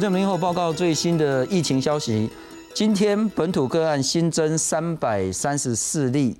[0.00, 2.30] 我叫明后报告最新的疫情消息。
[2.72, 6.38] 今天本土个案新增三百三十四例，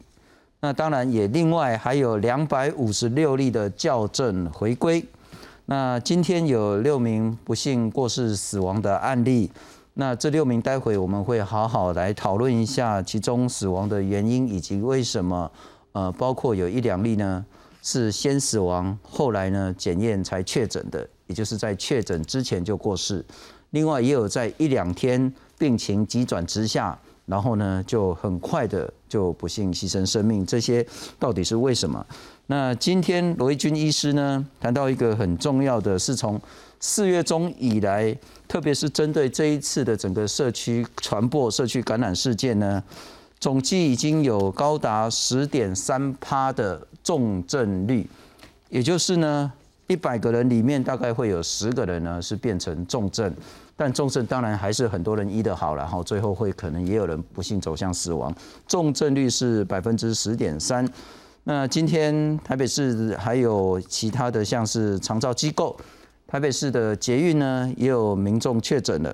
[0.61, 5.05] 那当然也另外还有两百五十六例的校正回归。
[5.67, 9.51] 那今天有六名不幸过世死亡的案例，
[9.93, 15.53] 那这六名待会我们会好好来讨论一下其中死亡的原因以及为什么，
[15.93, 17.45] 呃，包括有一两例呢
[17.83, 23.25] 是先死亡，后来呢检验才确诊的，也就是在确诊之前就过世。
[23.71, 30.85] 另外也有在一两天病情急转直下，然后呢就很快的就不幸牺牲生命，这些
[31.21, 32.05] 到底是为什么？
[32.49, 36.41] 那今天罗一军医师呢谈到一个很重要的，是从
[36.81, 38.13] 四月中以来，
[38.49, 42.83] 特别是针对这一次的整个社区传播、社区感染事件呢，
[43.39, 48.05] 总计已经有高达十点三趴的重症率，
[48.69, 49.53] 也就是呢。
[49.91, 53.35] 一百个人里面大概会有十个人呢是变成重症，
[53.77, 58.33] 但重症当然还是很多人医得好了哈，最后会可能也有人不幸走向死亡。
[58.69, 60.89] 重症率是百分之十点三。
[61.43, 65.77] 那今天台北市还有其他的像是长照机构，
[66.29, 69.13] 台北市的捷运呢也有民众确诊了。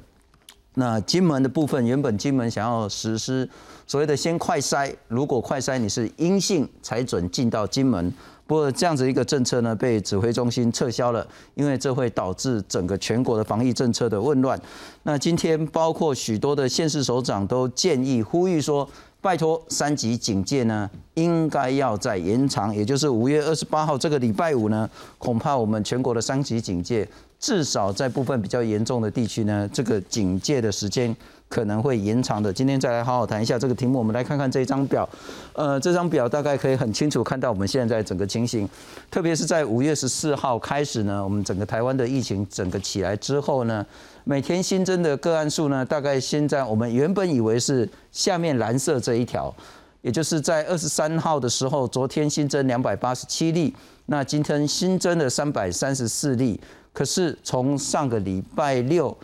[0.74, 3.48] 那金门的部分，原本金门想要实施
[3.86, 8.12] 所谓的先快筛，如果快筛你是阴性才准进到金门。
[8.46, 14.60] 不过这样子一个政策呢，被指挥中心撤销了，因为这会导致整个全国的防疫政策的混乱。
[15.02, 18.88] 那今天包括许多的县市首长都建议呼吁说，
[19.20, 27.08] 拜托三级警戒呢，应该要再延长，也就是五月二十八号这个礼拜五呢，恐怕我们全国的三级警戒
[27.46, 31.14] 至少在部分比较严重的地区呢，这个警戒的时间。
[31.48, 32.52] 可能会延长的。
[32.52, 34.00] 今天再来好好谈一下这个题目。
[34.00, 35.08] 我们来看看这张表，
[35.52, 38.68] 呃，这张表大概可以很清楚看到我们现在整个情形。
[39.12, 43.86] 特别是在五月十四号开始呢，我们整个台湾的疫情整个起来之后呢，
[44.24, 49.54] 每天新增的个案数呢，大概现在我们原本以为是下面蓝色这一条，
[50.02, 53.72] 也就是在二十三号的时候，昨天新增两百八十七例，
[54.06, 56.60] 那今天新增了三百三十四例。
[56.96, 59.14] 可是从上个礼拜六。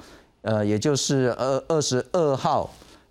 [0.45, 2.69] 呃，也就是二二十二号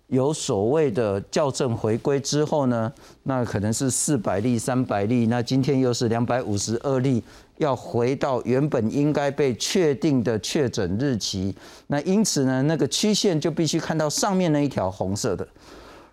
[0.08, 7.22] 有所谓的校正回归之后呢，那可能是四百例、三百例，那今天又是两百五十二例，
[7.56, 11.56] 要回到原本应该被确定的确诊日期。
[11.86, 15.48] 那因此呢，那个曲线就必须看到上面那一条红色的。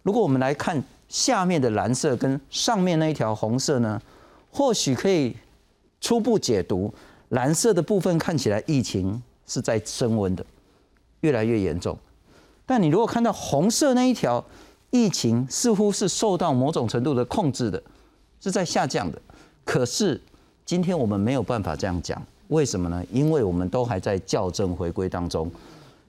[0.04, 4.02] 如果我们来看下面的蓝色跟上面那一条红色呢，
[4.54, 5.36] 或许可以
[6.00, 6.94] 初步解读，
[7.30, 10.46] 蓝色的部分看起来疫情是在升温的。
[11.22, 11.98] 越来越严重，
[12.66, 14.42] 但你如果看到红色那一条，
[14.90, 17.84] 疫情似乎是受到某种程度的控制的，
[18.40, 19.22] 是在下降的。
[19.66, 20.22] 可是
[20.66, 23.04] 今天我们没有办法这样讲，为什么呢？
[23.12, 25.52] 因为我们都还在校正回归当中。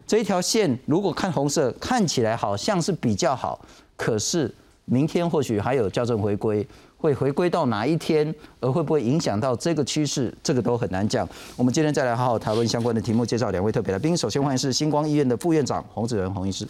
[0.06, 3.60] 这一条线如果看红色，看起来好像是比较好，
[3.96, 4.54] 可是
[4.84, 6.64] 明天或许还有校正回归。
[7.00, 11.26] 会回归到哪一天，而会不会影响到这个趋势，这个都很难讲。
[11.56, 14.14] 我们今天再来好好讨论相关的题目，介绍两位特别来宾。
[14.14, 16.68] 首先欢迎是星光医院的副院长洪子仁洪医师。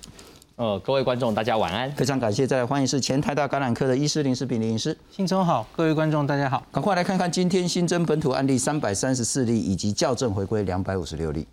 [0.54, 2.46] 呃，各位观众大家晚安，非常感谢。
[2.46, 4.96] 再来欢迎是前台大感染科的医师林世平林医师。
[5.10, 6.62] 新春好，各位观众大家好。
[6.70, 11.48] 赶快来看看今天新增本土案例三百三十四例，以及校正回归两百五十六例。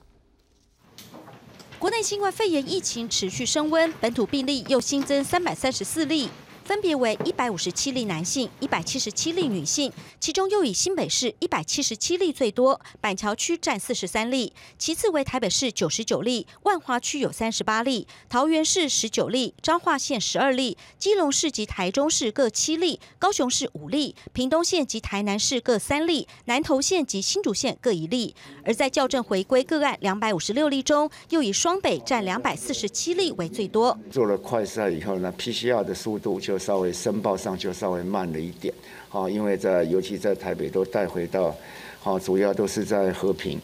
[1.80, 6.30] 国内新冠肺炎疫情持续升温，本土病例又新增三百三十四例。
[6.68, 9.90] 分别为一百五十七例男性，一百七十七例女性，
[10.20, 28.36] 其中又以新北市一百七十七例最多，板桥区占四十三例，其次为台北市九十九例，万华区有三十八例，桃园市十九例，彰化县十二例，基隆市及台中市各七例，高雄市五例，屏东县及台南市各三例，南投县及新竹县各一例。
[28.66, 33.98] 而在校正回归个案两百五十六例中，又以双北占两百四十七例为最多。
[34.12, 36.57] 做了快筛以后呢，PCR 的速度就。
[36.58, 38.74] 稍微申报上就稍微慢了一点，
[39.10, 41.56] 啊，因为在尤其在台北都带回到，
[42.04, 43.60] 啊，主要都是在和平，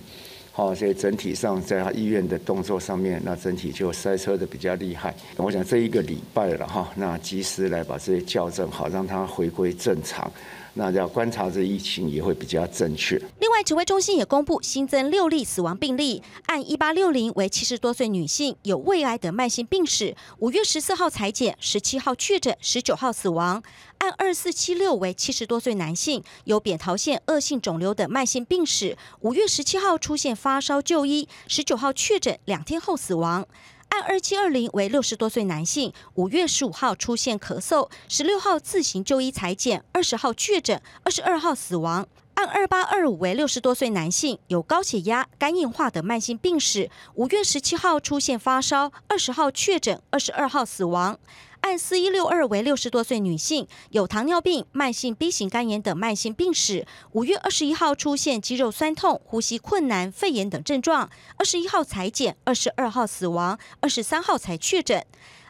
[0.56, 5.12] 好，所以整体上在他医院的动作上面，那整体就塞车的比较厉害。
[5.36, 10.32] 我想这一个礼拜了哈，那及时来把这些校正好，让它回归正常。
[10.76, 13.16] 那要观察这疫情也会比较正确。
[13.40, 20.16] 另外，指挥中心也公布新增六例死亡病例，按一八六零为七十多岁女性，有胃癌等慢性病史。
[20.40, 23.62] 五月十四号裁检，十七号确诊，十九号死亡。
[24.00, 28.98] 按二四七六为七十多岁男性，有扁桃腺恶性肿瘤等慢性病史。
[29.22, 33.48] 五月十七号出现发烧就医，十九号确诊，两天后死亡。
[33.90, 42.08] 按二七二零为六十多岁男性，五月十五号出现咳嗽，十六号自行就医裁检，二十号确诊，二十二号死亡。
[42.36, 51.20] 按案二八二五为六十多岁男性，有高血压、肝硬化等慢性病史，五月十七号出现发烧，二十号确诊，二十二号死亡。
[51.62, 65.06] 案四一六二为六十多岁女性，有糖尿病、慢性 B 型肝炎等慢性病史，五月二十一号出现肌肉酸痛、呼吸困难、肺炎等症状，二十一号裁剪，二十二号死亡，二十三号才确诊。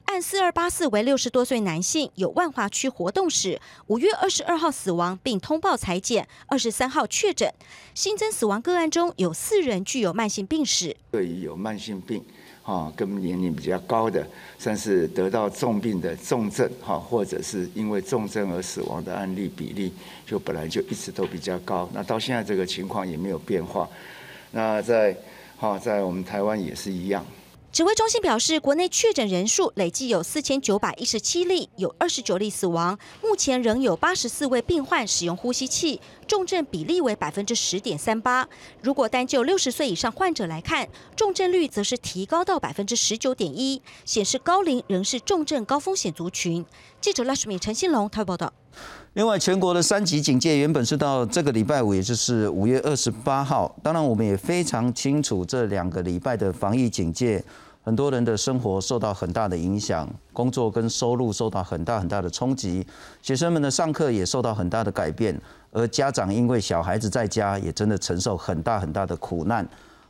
[0.05, 7.51] 案四二八四为六十多岁男性，有万华区活动史，五月二十二号死亡，并通报裁剪，二十三号确诊。
[7.95, 10.95] 新增死亡个案中有四人具有慢性病史。
[11.11, 12.23] 对于有慢性病，
[12.61, 14.27] 哈，跟年龄比较高的，
[14.59, 19.91] 算是得到重病的重症，哈，或者是因为重症而死亡的案例比例，
[20.27, 21.89] 就本来就一直都比较高。
[21.93, 23.89] 那到现在这个情况也没有变化。
[24.51, 25.15] 那在，
[25.57, 27.25] 哈，在我们台湾也是一样。
[27.73, 32.99] 指挥中心表示，国内确诊人数累计有四千九百一十七例，有二十九例死亡。
[33.23, 38.47] 目前仍有八十四位病患使用呼吸器，重症比例为百分之十点三八。
[38.83, 46.63] 如果单就六十岁以上患者来看，重症率则是提高到百分之十九点一，显示高龄仍是重症高风险族群。
[47.01, 48.53] 记者赖淑敏、陈信龙台报道。
[49.13, 53.75] 另外，全国的三级警戒原本是到这个礼拜五，也就是五月二十八号。
[53.81, 57.43] 当然，我们也非常清楚这两个礼拜的防疫警戒，
[57.85, 62.87] 很多人的生活受到很大的影响，工作跟收入受到很大很大的冲击，
[63.21, 65.37] 学生们的上课也受到很大的改变，
[65.71, 69.67] 而家长因为小孩子在家，也真的承受很大很大的苦难。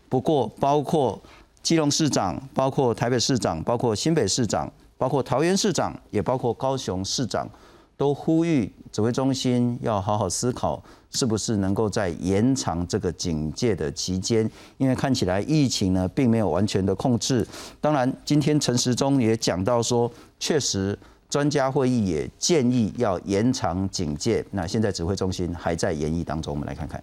[0.07, 1.19] 不过，包括
[1.63, 7.49] 基隆市长、包括台北市长、包括新北市长、包括桃园市长，也包括高雄市长。
[7.95, 17.47] 都呼吁指挥中心要好好思考，是不是能够在延长这个警戒的期间，因为看起来疫情呢并没有完全的控制。
[17.79, 20.97] 当然，今天陈时中也讲到说，确实
[21.29, 24.43] 专家会议也建议要延长警戒。
[24.51, 27.01] 那现在指挥中心还在研议当中，我们来看看。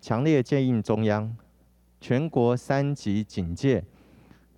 [0.00, 1.34] 强烈建议中央，
[2.00, 3.82] 全国三级警戒。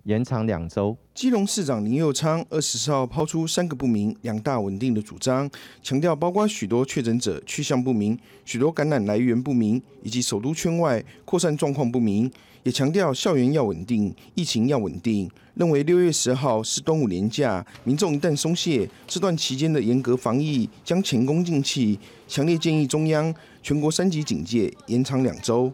[0.03, 0.97] 延长两周。
[1.19, 5.51] 基隆市长林佑昌二十四号抛出三个不明、两大稳定的主张，
[5.83, 12.31] 强调包括许多确诊者去向不明、许多感染来源不明，以及首都圈外扩散状况不明，
[12.63, 15.29] 也强调校园要稳定，疫情要稳定。
[15.55, 21.99] 认为六月十号是端午连假，民众一旦松懈，这段期间的严格防疫将前功尽弃，
[22.29, 25.69] 强烈建议中央全国三级警戒延长两周。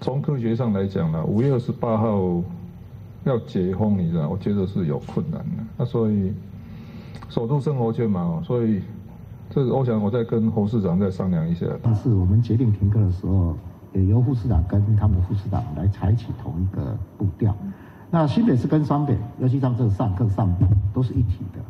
[0.00, 2.42] 从科学上来讲呢，五月二十八号。
[3.24, 4.28] 要解封，你知道？
[4.28, 5.62] 我觉得是有困难的。
[5.76, 6.32] 那所以
[7.28, 8.82] 守住生活圈嘛，所以
[9.50, 11.66] 这个我想我再跟侯市长再商量一下。
[11.82, 13.56] 但是我们决定停课的时候，
[13.92, 17.54] 也由副市长跟他们的副市长来采取同一个步调。
[18.10, 21.60] 那新北是跟双北，尤其像这个上课上班都是一体的。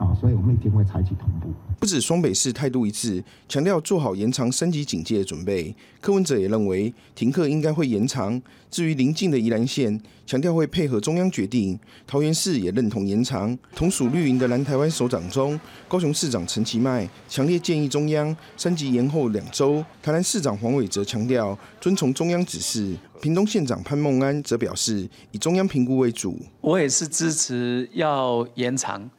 [0.00, 1.52] 啊，所以我们一定会采取同步。
[1.78, 5.74] 不止双北市态度一致，强调做好延长升级警戒的准备。
[6.00, 8.40] 柯文哲也认为停课应该会延长。
[8.70, 11.78] 至于邻近的宜兰县，强调会配合中央决定。
[12.06, 13.56] 桃园市也认同延长。
[13.74, 19.84] 同属绿营的南台湾首长中，高雄市长陈其迈强烈建议中央升级延后两周。
[20.02, 22.96] 台南市长黄伟哲强调遵从中央指示。
[23.20, 26.38] 屏东县长潘孟安则表示以中央评估为主。
[26.62, 29.10] 我也是支持要延长。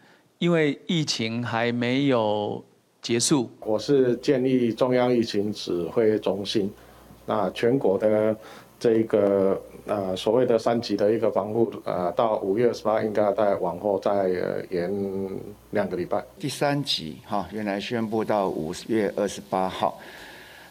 [0.41, 2.63] 因为疫情还没有
[2.99, 6.67] 结束，我是建立中央疫情指挥中心，
[7.27, 8.35] 那全国的
[8.79, 14.27] 这个呃所谓的三级的一个防护，呃，到五月十八应该再往后再
[14.71, 14.91] 延
[15.69, 16.25] 两个礼拜。
[16.39, 19.99] 第三级哈，原来宣布到五月二十八号，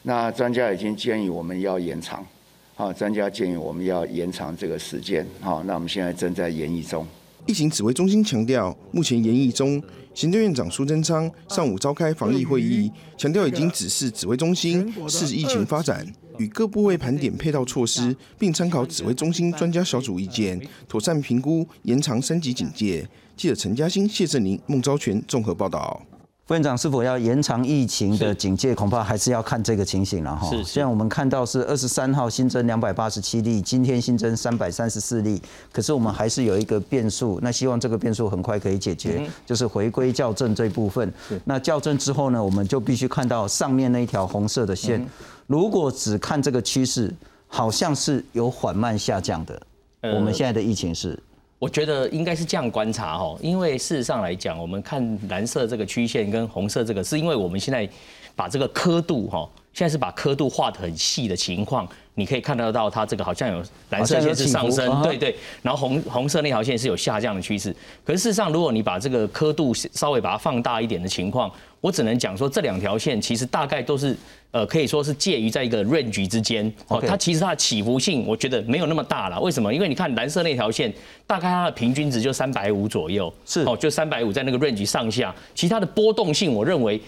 [0.02, 2.26] 那专家已经建议我们要延长，
[2.74, 7.06] 好，专家建议我们要延长这个时间，好，那我们现在正在研议中。
[7.46, 9.82] 疫情指挥中心强调，目前研议中。
[10.12, 16.04] 行政院长苏贞昌上午召开防疫会议，强调已经指示指挥中心视疫情发展，
[16.36, 23.08] 与各部位盘点配套措施，并参考指挥中心专家小组意见，妥善评估延长三级警戒。
[23.36, 26.02] 记者陈嘉欣、谢振宁、孟昭全综合报道。
[26.50, 30.50] 副院长是否要延长疫情的警戒，恐怕还是要看这个情形了哈。
[30.50, 35.40] 是，现在我们看到是二十三号新增两百八十七例，今天新增三百三十四例，
[35.70, 41.14] 可是我们还是有一个变数，那希望这个变数很快可以解决，就是回归校正这部分。
[41.44, 45.06] 那校正之后呢，我们就必须看到上面那一条红色的线，
[45.46, 47.14] 如果只看这个趋势，
[47.46, 49.62] 好像是有缓慢下降的。
[50.02, 51.16] 我们现在的疫情是。
[51.60, 57.86] 我觉得应该是这样观察哈，因为事实上来讲，我们看蓝色这个曲线跟红色这个，是因为我们现在
[58.34, 67.74] 把这个刻度哈现在是把刻度画得很细的情况，你可以看得到它这个好像有蓝色线是上升，对对，然后红红色那条线是有下降的趋势。
[68.04, 71.50] 可是事实上，如果你把这个刻度稍微把它放大一点的情况，
[71.80, 74.14] 我只能讲说这两条线其实大概都是
[74.50, 79.40] 呃可以说是介于在一个 range 之间哦，它其实它的起伏性我觉得没有那么大了。
[79.40, 79.72] 为什么？
[79.72, 80.92] 因为你看蓝色那条线，
[81.28, 87.00] 大概它的平均值就三百五左右，是哦，就三百五在那个 range 上下，其他的波动性我认为。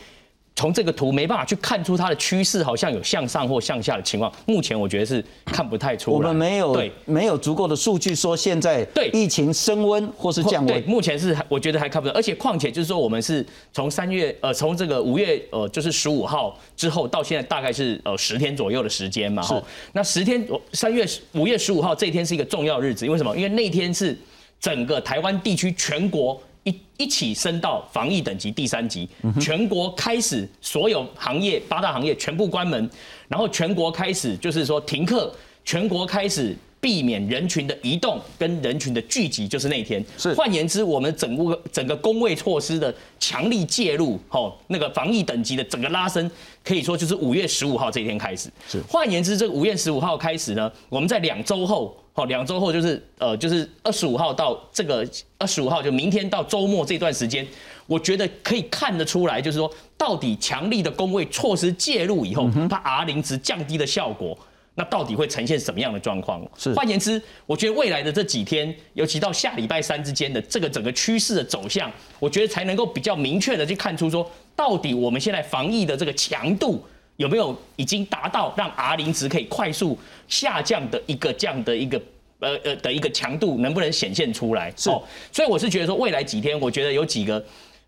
[0.54, 4.30] 从这个图没办法去看出它的趋势，好像有向上或向下的情况。
[4.46, 6.16] 目前我觉得是看不太出来。
[6.16, 10.80] 我们没有对没有足够的数据说现在对疫情升温或是降温。
[10.80, 12.14] 对，目前是我觉得还看不到。
[12.14, 19.42] 而且况且就是说，我们是从三月呃从这个五月呃就是十五号之后到现在大概是呃十天左右的时间嘛。
[19.42, 19.54] 是。
[19.92, 23.34] 那十天，三月五月十五号这一天是一个重要日子，因为什么？
[23.34, 24.16] 因为那天是
[24.60, 26.40] 整个台湾地区全国。
[26.64, 29.08] 一一起升到防疫等级第三级，
[29.40, 32.88] 全国开始所有行业八大行业全部关门，
[33.28, 40.04] 然后全国开始就是说停课，全国开始避免人群的移动跟人群的聚集，就是那天。
[40.16, 46.30] 是换言之，我们整个整个工位措施的强力介入，吼，那个防疫等级的整个拉升，
[46.64, 48.48] 可以说就是五月十五号这一天开始。
[48.68, 51.96] 是换言之，这个五月十五号开始呢，我们在两周后。
[52.14, 57.46] 好，两周后就是呃，就是二十五号到这个二十五号，就明天到周末这段时间，
[57.86, 64.38] 我觉得可以看得出来，就是说到底强力的工位措施介入以后，它 R 零值降低的效果，
[64.74, 66.46] 那到底会呈现什么样的状况？
[66.58, 76.84] 是，换言之，我觉得未来的这几天，尤其到下礼拜三之间的这个整个趋势的走向，我觉得才能够比较明确的去看出说，到底我们现在防疫的这个强度。
[77.16, 82.00] 有没有已经达到让 R 零值可以快速下降的一个这样的一个
[82.40, 84.72] 呃呃的一个强度，能不能显现出来？
[84.76, 84.90] 是，
[85.30, 87.44] 所以我是觉得说，未来几天，我觉得有几个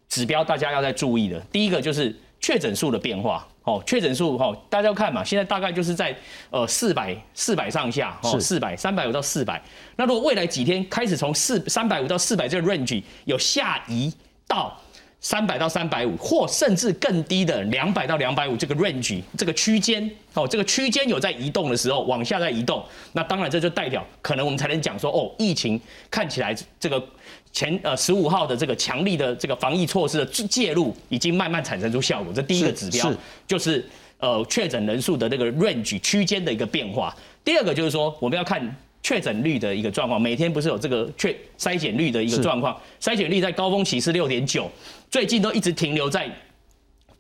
[0.09, 1.41] 指标大家要在注意的。
[1.51, 6.17] 第一个就是确诊数的变化，哦，确诊数哈，大家要看嘛，现在大概就是在
[6.51, 9.61] 呃四百四百上下，哦，四百三百五到四百。
[9.97, 14.13] 那如果未来几天开始从四三百五到四百这个 range 有下移
[14.47, 14.79] 到。
[15.25, 27.03] 三百到三百五，或甚至更低的两百到两百五这个 range 这个区间哦，这个区间有在移动的时候，往下在移动，那当然这就代表可能我们才能讲说哦，疫情看起来这个
[27.53, 32.31] 前呃十五号的这个强力的这个防疫措施的介入已经慢慢产生出效果。
[32.31, 33.11] 这第一个指标
[33.47, 33.83] 就是
[34.19, 37.17] 呃确诊人数的这个 range 区间的一个变化。
[37.43, 38.61] 第二个就是说我们要看
[39.05, 44.69] 确诊率的一个状况，每天不是有这个确筛检率的一个状况，筛检率在高峰期是六点九。
[45.11, 46.27] 最近都一直停留在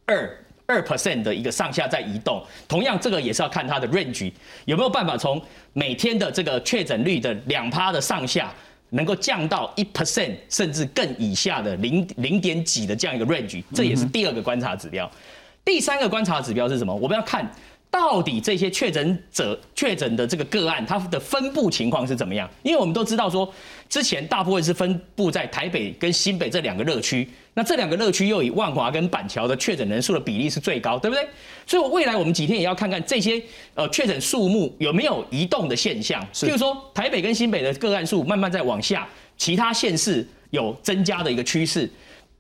[0.07, 4.33] 二二 percent 的一个上下在移动，同样这个也是要看它的 range
[4.65, 5.41] 有没有办法从
[5.75, 8.51] 每天的这个确诊率的两趴的上下，
[8.89, 15.09] 能够降到一 percent 甚至更以下的零零点几的这样一个 range，这也是第二个观察指标。
[15.63, 16.95] 第三个观察指标是什么？
[16.95, 17.47] 我们要看。
[17.95, 22.51] 到底这些确诊者确诊的这个个案，它的分布情况是怎么样？
[22.65, 23.49] 因为我们都知道说，
[23.89, 31.25] 之前大部分是分布在台北跟新北这两个热区，那这两个热区又以万华跟板桥的确诊人数的比例是最高，对不对？
[31.69, 33.41] 所以未来我们几天也要看看这些
[33.75, 41.89] 呃确诊数目有没有移动的现象，譬如说台北跟新北的个案数慢慢在往下，其他县市有增加的一个趋势。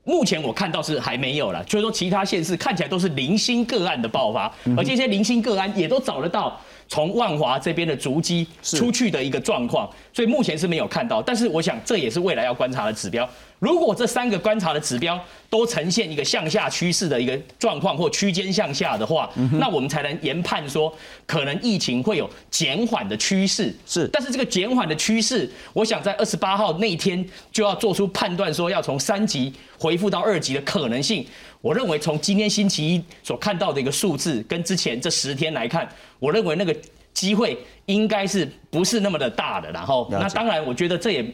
[0.04, 11.23] 目前我看到是还没有了，就是说其他县市看起来都是零星个案的爆发，而这些零星个案也都找得到从万华这边的足迹出去的一个状况，所以目前是没有看到。
[11.23, 13.28] 但是我想这也是未来要观察的指标。
[13.64, 15.18] 如果这三个观察的指标
[15.49, 20.94] 都呈现一个向下趋势的一个状况或区间向下的话，那我们才能研判说
[21.25, 23.75] 可能疫情会有减缓的趋势。
[23.87, 31.26] 是，但是这个减缓的趋势，我想在二十八号那天就要做出判断，说要从三级恢复到二级的可能性。
[31.62, 36.76] 我认为从今天星期一所看到的一个数字跟之前这十天来看，我认为那个
[37.14, 37.56] 机会
[37.87, 39.73] 应该是不是那么的大的。
[39.73, 41.25] 然后，那当然，我觉得这也。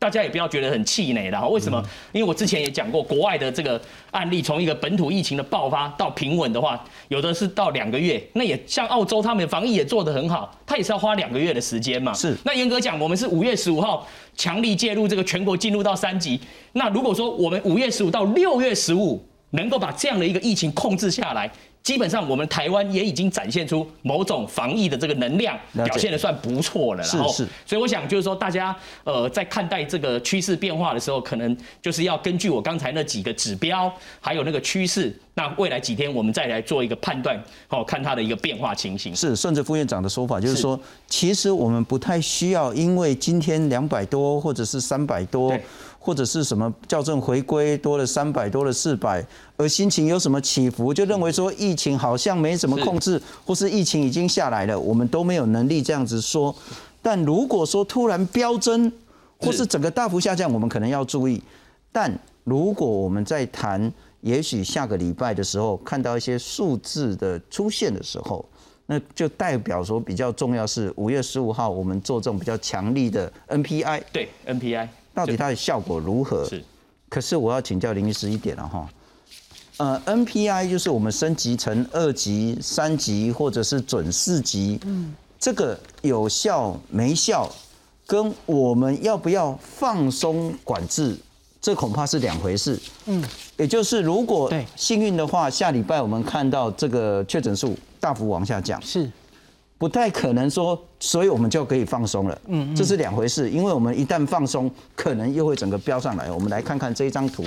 [0.00, 1.78] 大家也不要觉得很气馁，然后为什么？
[2.10, 3.78] 因为我之前也讲过，国外的这个
[4.12, 8.18] 案例，从一个本土疫情的爆发到平稳的话，有的是到两个月。
[8.32, 12.14] 那也像澳洲，他们防疫也做得很好，他也是要花两个月的时间嘛。
[12.14, 12.34] 是。
[12.44, 16.40] 那严格讲，我们是五月十五号强力介入这个全国进入到三级。
[16.72, 21.50] 那如果说我们五月十五到六月十五能够把这样的一个疫情控制下来。
[21.82, 27.02] 基本上，我们台湾也已经展现出某种防疫的这个能量，表现的算不错了。
[27.02, 27.48] 是是。
[27.64, 33.90] 所以我想就是说，大家呃在看待这个趋势变化的时候，可能就是要根据我刚才那几个指标，
[34.20, 39.16] 还有那个趋势，那未来几天我们再来做一个判断，好，看它的一个变化情形。
[39.16, 40.78] 是，顺着副院长的说法，就是说，
[41.08, 45.56] 其实我们不太需要，因为今天两百多或者是三百多。
[46.02, 49.24] 或者是什么校正回归多了三百多了四百，
[49.58, 56.52] 而心情有什么起伏，就认为说疫情好像没什么控制，或是疫情已经下来了，我们都没有能力这样子说。
[57.02, 58.90] 但如果说突然飙增，
[59.38, 61.42] 或是整个大幅下降，我们可能要注意。
[61.92, 62.10] 但
[62.44, 63.92] 如果我们在谈，
[64.22, 68.44] 也许下个礼拜的时候看到一些数字的出现的时候，
[68.86, 74.02] 那就代表说比较重要是五月十五号我们做这种比较强力的 NPI。
[74.12, 74.88] 对 NPI
[75.20, 76.48] 到底它的效果如何？
[76.48, 76.64] 是。
[77.10, 78.88] 可是我要请教林医师一点了哈，
[79.78, 87.50] 呃，NPI 就是我们升级成二级、三级或者是准四级，嗯，这个有效没效，
[88.06, 91.18] 跟我们要不要放松管制，
[91.60, 92.80] 这恐怕是两回事。
[93.06, 93.24] 嗯，
[93.56, 99.10] 也就是如果幸运的话，下礼拜我们看到这个确诊数大幅往下降，是。
[99.80, 102.38] 不太可能说，所以我们就可以放松了。
[102.48, 106.30] 嗯，这是两回事，因为我们一旦放松，可能又会整个飙上来。
[106.30, 107.42] 我们来看看这一张图。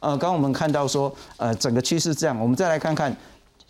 [0.00, 2.36] 呃，刚刚我们看到说，呃，整个趋势这样。
[2.40, 3.16] 我们再来看看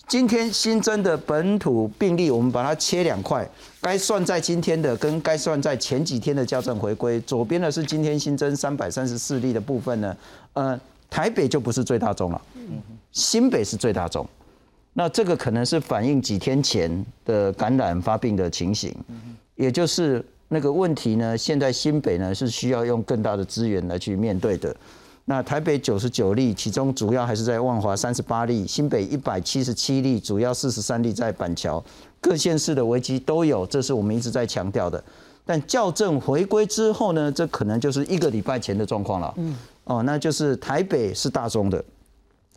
[0.09, 3.47] 今天新增的本土病例，我们把它切两块，
[3.83, 7.21] 该算在今天的跟该算在前几天的校正回归。
[7.21, 10.17] 左边的是今天新增三百三十四例的部分呢，
[10.55, 10.81] 呃，
[11.11, 12.41] 台北就不是最大宗了，
[13.13, 14.27] 新北是最大宗。
[14.99, 18.97] 那这个可能是反映几天前的感染发病的情形，
[19.55, 21.37] 也就是那个问题呢。
[21.37, 24.75] 现在新北呢是需要用更大的资源来去面对的。
[25.27, 31.85] 那台北九十九例，其中主要还是在万华三十八例，新北一百七十七例，主要四十三例在板桥，
[32.19, 35.05] 各县市的危机都有，这是我们一直在强调的。
[35.45, 39.35] 但校正回归之后呢，这可能就是一个礼拜前的状况了。
[39.37, 41.85] 嗯，哦，那就是台北是大中的，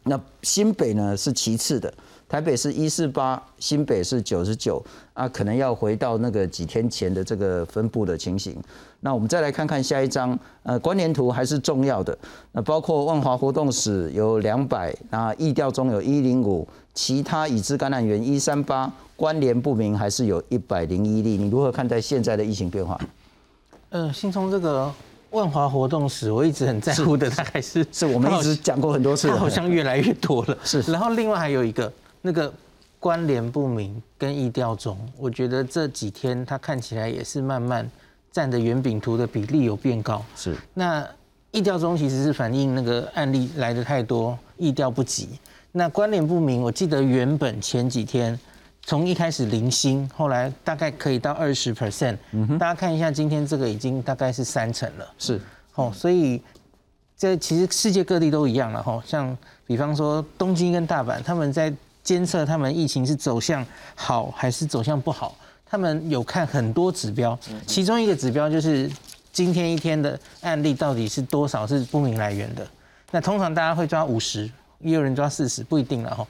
[0.03, 1.93] 那新北呢是其次的。
[2.29, 4.81] 台北是一四八，新北是九十九
[5.13, 8.55] 啊，可能要回到那个几天前的这个分布的情形。
[8.99, 12.15] 那我们再来看看下一张，呃，关联图还是重要的。
[12.51, 21.35] 那包括万华活动史有两百，那疫调中有一零五，其他已知感染源一三八，关联不明还是有一百零一例。
[21.35, 22.99] 你如何看待现在的疫情变化？
[23.89, 24.93] 呃，新从这个
[25.31, 30.55] 万华活动史，我一直很在乎的，大概是是我们一直讲过很多次，它好像越来越多了。
[30.63, 31.91] 是，然后另外还有一个。
[32.29, 32.53] 那个
[32.99, 37.89] 关联不明跟意调中，我觉得这几天它看起来也是慢慢
[38.31, 40.23] 占的圆饼图的比例有变高。
[40.35, 40.55] 是。
[40.75, 41.03] 那
[41.49, 45.29] 意调中其实是反映那个案例来的太多，意调不及。
[45.71, 48.39] 那关联不明，我记得原本前几天
[48.83, 52.15] 从一开始零星，后来大概可以到二十 percent。
[52.59, 55.13] 大家看一下今天这个已经大概是三成了。
[55.17, 55.41] 是。
[55.73, 56.39] 哦，所以
[57.17, 59.01] 这其实世界各地都一样了哈。
[59.03, 65.35] 像比方说东京跟大阪，他们在监测他们疫情是走向好还是走向不好？
[65.71, 68.89] 他们有看很多指标，其中一个指标就是
[69.31, 72.65] 今天一天的案例到底是多少是不明来源的。
[73.11, 76.25] 那通常大家会抓五十，也有人抓四十，不一定了哈。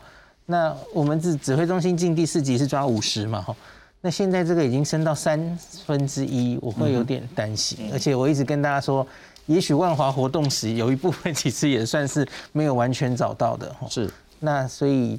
[0.46, 3.56] 那我们指指挥中心进第四级是抓五十嘛哈？
[4.02, 7.90] 那现在这个已经升到三分之一，我会有点担心。
[7.94, 9.08] 而且我一直跟大家说，
[9.46, 13.88] 也许万华活动时有一部分其实也算是没有完全找到的哈。
[13.90, 14.12] 是。
[14.40, 15.18] 那所以。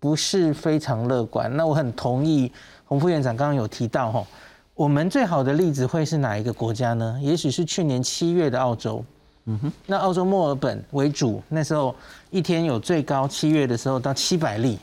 [0.00, 1.54] 不是非常乐观。
[1.56, 2.50] 那我很同意
[2.86, 4.26] 洪副院长刚刚有提到哈，
[4.74, 7.18] 我们最好的例子会是哪一个国家呢？
[7.22, 9.04] 也许是去年七月的澳洲。
[9.44, 9.72] 嗯哼。
[9.86, 11.94] 那澳洲墨尔本为主，那时候
[12.30, 14.78] 一天有最高七月的时候到七百例，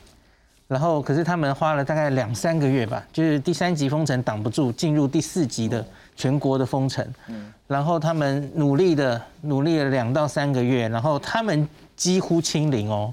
[0.68, 7.04] 然后可是他们花了大概两三个月吧，就是第三级封城挡不住，进入第四级的全国的封城。
[7.26, 7.52] 嗯。
[7.66, 13.12] 然后他们努力的努力了两到三个月，然后他们几乎清零哦。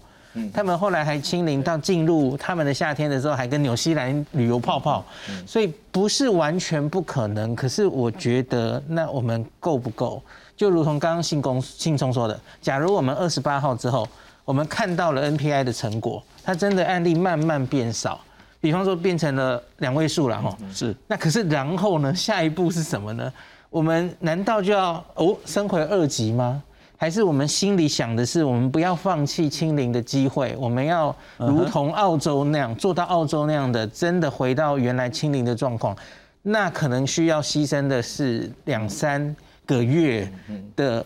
[0.54, 5.04] 他们后来还清零到进入他们的夏天的时候，还跟纽西兰旅游泡泡，
[5.46, 7.56] 所以不是完全不可能。
[7.56, 10.22] 可是我觉得，那我们够不够？
[10.58, 14.08] 就如同刚刚信公信聪说的，假如我们二十八号之后，
[14.44, 18.20] 我们看到了 NPI 的成果，它真的案例慢慢变少，
[18.62, 20.58] 比方说变成了两位数了哈。
[20.74, 20.96] 是。
[21.08, 22.16] 那可是然后呢？
[22.16, 23.32] 下一步是什么呢？
[23.70, 26.64] 我们难道就要哦升回二级吗？
[26.98, 35.96] 还是我们心里想的是，我们不要放弃清零的机会，我们要如同澳洲那样做到澳洲那样的，真的回到原来清零的状况，
[36.42, 40.32] 那可能需要牺牲的是两三个月
[40.76, 41.06] 的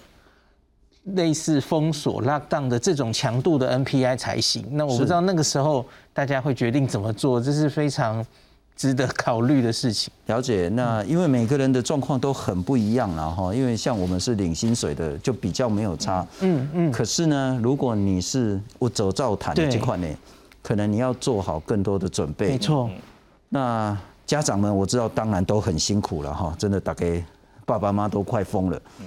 [1.15, 4.65] 类似封锁、lock down 的这种强度的 NPI 才行。
[4.71, 8.25] 那我不知道那个时候大家会决定怎么做，这是非常。
[8.79, 10.09] 值得考虑的事情。
[10.27, 13.53] 了解，那因为每个人的状况都很不一样了哈。
[13.53, 16.25] 因为像我们是领薪水的，就比较没有差。
[16.39, 16.89] 嗯嗯。
[16.89, 20.07] 可是呢，如果你是我走灶谈的这块呢，
[20.63, 22.51] 可能你要做好更多的准备。
[22.51, 22.89] 没错。
[23.49, 27.21] 那家长们，我知道当然都很辛苦了哈，真的大概
[27.65, 28.81] 爸爸妈妈都快疯了。
[29.01, 29.05] 嗯。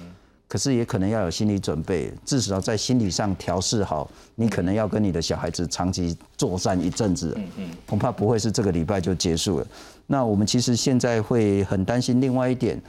[0.53, 9.65] 可是也可能要有心理准备，至少在心理上调试好，你可能要跟你的小孩子长期作战一阵子，嗯嗯，恐怕不会是这个礼拜就结束了。
[10.05, 12.79] 那我们其实现在会很担心另外一点，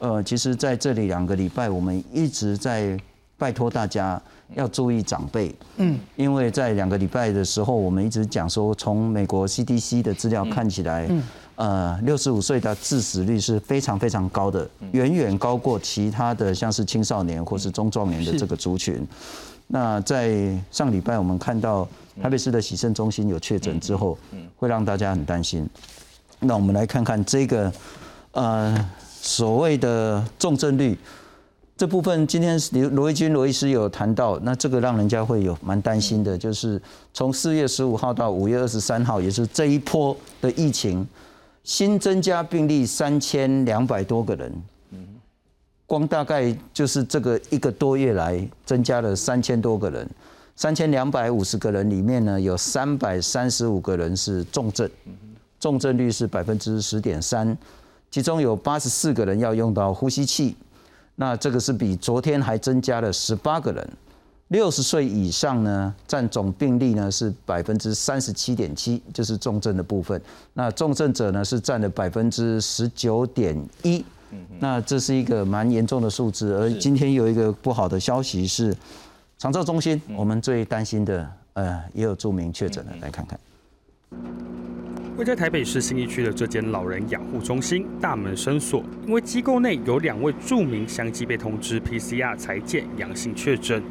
[0.00, 2.94] 呃，其实在这里两个礼拜，我们一直在
[3.38, 4.20] 拜托大家
[4.54, 11.22] 要注意长辈，嗯，因为在两个礼拜的时候，我们一直讲说，从美国 CDC 的资料看起来，嗯。
[11.56, 19.06] 呃，六十五岁的致死率是非常非常高的，远远高过其他的像是青少年或是中壮年的这个族群。
[19.68, 21.88] 那在上礼拜我们看到
[22.20, 24.18] 台北市的洗肾中心有确诊之后，
[24.56, 25.68] 会让大家很担心。
[26.40, 27.72] 那我们来看看这个
[28.32, 28.90] 呃
[29.22, 30.98] 所谓的重症率。
[31.76, 36.80] 这部分，今天罗罗义军罗医师有谈到，那这个让人家会有蛮担心的，就是
[37.12, 41.04] 从四月十五号到五月二十三号，也是这一波的疫情。
[41.64, 44.52] 新增加病例三千两百多个人，
[45.86, 50.06] 光大概就是这个一个多月来增加了三千多个人，
[50.54, 54.88] 三千两百五十个人里面呢，有三百三十五个人是重症，
[55.58, 57.56] 重症率是百分之十点三，
[58.10, 60.54] 其中有八十四个人要用到呼吸器，
[61.14, 63.90] 那这个是比昨天还增加了十八个人。
[64.48, 70.20] 六十岁以上呢，占总病例呢是百分之三十七点七，就是重症的部分。
[70.52, 74.04] 那重症者呢是占了百分之十九点一，
[74.60, 76.52] 那这是一个蛮严重的数字。
[76.52, 78.76] 而今天有一个不好的消息是，
[79.38, 83.40] 长照中心我们最担心的，呃，也有著名确诊的，来看看。
[85.16, 93.82] 位在台北市新义区的这间老人养护中心大门深锁，因为机构内有两位著名相继被通知 PCR 裁检阳性确诊。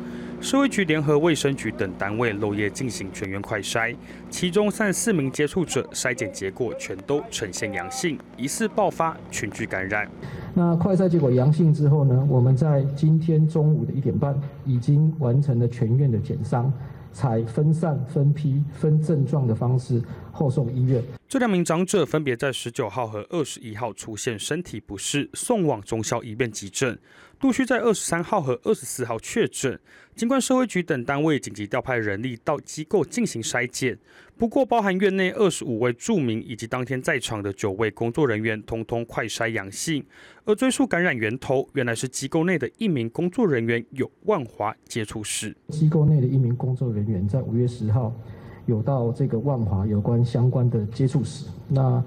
[0.43, 3.95] 社会局联合卫生局等单位漏夜进行全员快筛，
[4.29, 10.05] 其中三十四名接触者筛检结果全都呈现阳性，疑似爆发群聚感染。
[10.53, 12.27] 那快筛结果阳性之后呢？
[12.29, 16.71] 我们在今天中午的一点半已经完成了全院的检伤。
[17.15, 20.01] 采分散、分批、分症状的方式
[20.31, 20.99] 后送医院。
[21.29, 26.97] 这两名长者分别在十九号和二十一号出现身体不适，送往中校医院急诊，
[27.43, 29.77] 陆续在二十三号和二十四号确诊。
[30.15, 33.97] 尽管社会局等单位紧急调派人力到机构进行筛检，
[34.37, 40.05] 不过包含院内二十五位住民以及当天在场的九位工作人员，通通快筛阳性。
[40.45, 45.53] 而追溯感染源头，原来是机构内的一名工作人员有万华接触史。
[45.67, 48.15] 机构内的一名工作人员在五月十号
[48.67, 51.47] 有到这个万华有关相关的接触史。
[51.67, 52.01] 那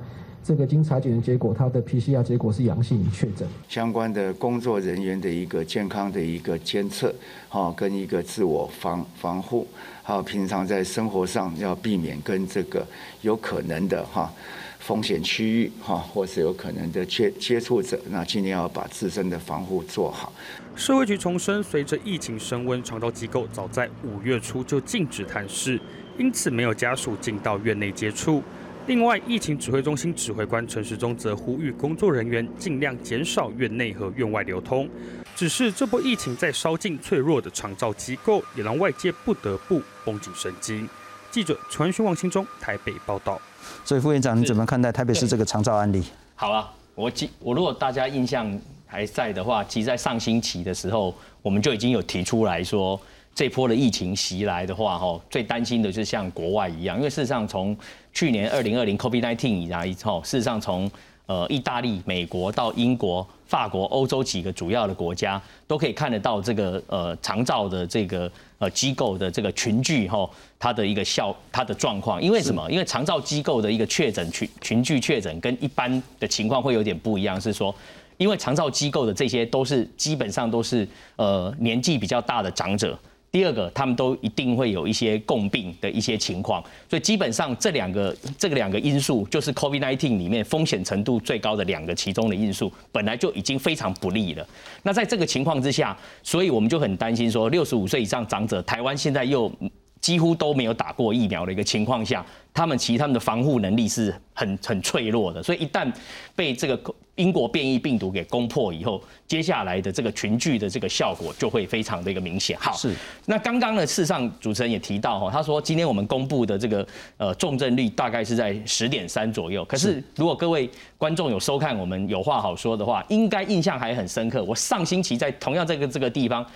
[0.47, 3.49] 这个经裁剪的结果，他的 PCR 结果是阳性确诊。
[3.69, 7.13] 相关的工作人员的一个健康的一个监测，
[7.49, 9.67] 哈，跟一个自我防防护，
[10.05, 12.87] 还有平常在生活上要避免跟这个
[13.23, 14.33] 有可能的哈。
[14.79, 20.33] 风险区域哈，或是有可能的接接触者，那尽量要把自身的防护做好。
[20.77, 25.81] 社会局重申，随着疫情升温，长照机构早在五月初就禁止探视，
[26.17, 28.41] 因此没有家属进到院内接触。
[28.87, 34.89] 另外，疫情指挥中心指挥官陈时中则呼吁工作人员尽量减少院内和院外流通。
[35.35, 40.89] 只是这波疫情在烧尽脆弱的长照机构，也让外界不得不绷紧神经。
[41.33, 43.41] 记者传讯王心中台北报道。
[43.85, 46.05] 所以副院长，你怎么看待台北市这个长照案例？
[46.37, 52.99] 好啊，我记我如果大家印象还在的话，其实在上星期的时候，我们就已经有提出来说，
[53.37, 57.77] 这波的疫情袭来的话，哈，最担心的就是像国外一样，因为事实上从
[58.13, 60.91] 去年二零二零 COVID-19 以来，哈，事实上从
[61.27, 63.25] 呃意大利、美国到英国。
[63.47, 72.21] 法国、欧洲几个主要的国家都可以看得到这个呃长照的这个呃机构的这个群聚哈，它的一个效它的状况。
[72.21, 72.69] 因为什么？
[72.69, 77.73] 因为长照机构的一个确诊群群聚确诊跟一般的情况会有点不一样，是说，
[78.17, 82.99] 因为长照机构的这些都是基本上都是呃年纪比较大的长者。
[83.31, 94.47] 第二个，他们都一定会有一些共病的一些情况，所以基本上这两个这个两个因素就是 COVID-19 里面风险程度最高的两个其中的因素，本来就已经非常不利了。
[94.83, 99.53] 那在这个情况之下，所以我们就很担心说，六十五岁以上长者，台湾现在又
[100.01, 102.25] 几乎都没有打过疫苗的一个情况下。
[102.53, 105.93] 他们其实他们的防护能力是很很脆弱的，所以一旦
[106.35, 112.59] 被这个英国变异病毒给攻破以后，接下来的这个群聚的这个效果就会非常的一个明显。
[112.59, 112.95] 好，是。
[113.27, 116.87] 那刚刚呢，事实上主持人也提到哈，他说今天我们公布的这个
[117.19, 119.63] 呃重症率大概是在十点三左右。
[119.67, 124.43] 可是如果各位观众有收看我们有话好说的话，应该印象还很深刻。
[124.43, 126.47] 我上星期在同样这个这个地方。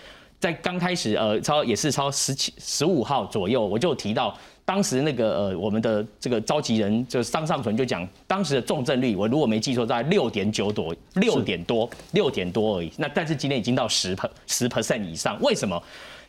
[0.40, 4.36] 在刚开始呃超也是超十七十五号左右，我就提到。
[4.62, 12.92] 当时那个呃，我们的这个召集人就是张尚存就讲，当时的重症率，我如果没记错，在六点九多，六点多，六点多而已。
[12.96, 15.82] 那但是今天已经到十 per 十 percent 以上，为什么？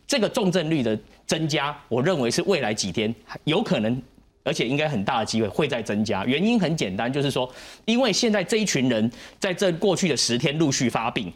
[0.08, 0.98] 这个重症率的
[1.28, 4.02] 增加，我认为是未来几天有可能，
[4.44, 6.26] 而且应该很大的机会会再增加。
[6.26, 7.48] 原因很简单，就是说，
[7.86, 11.32] 因为现在这一群人在这过去的十天陆续发病，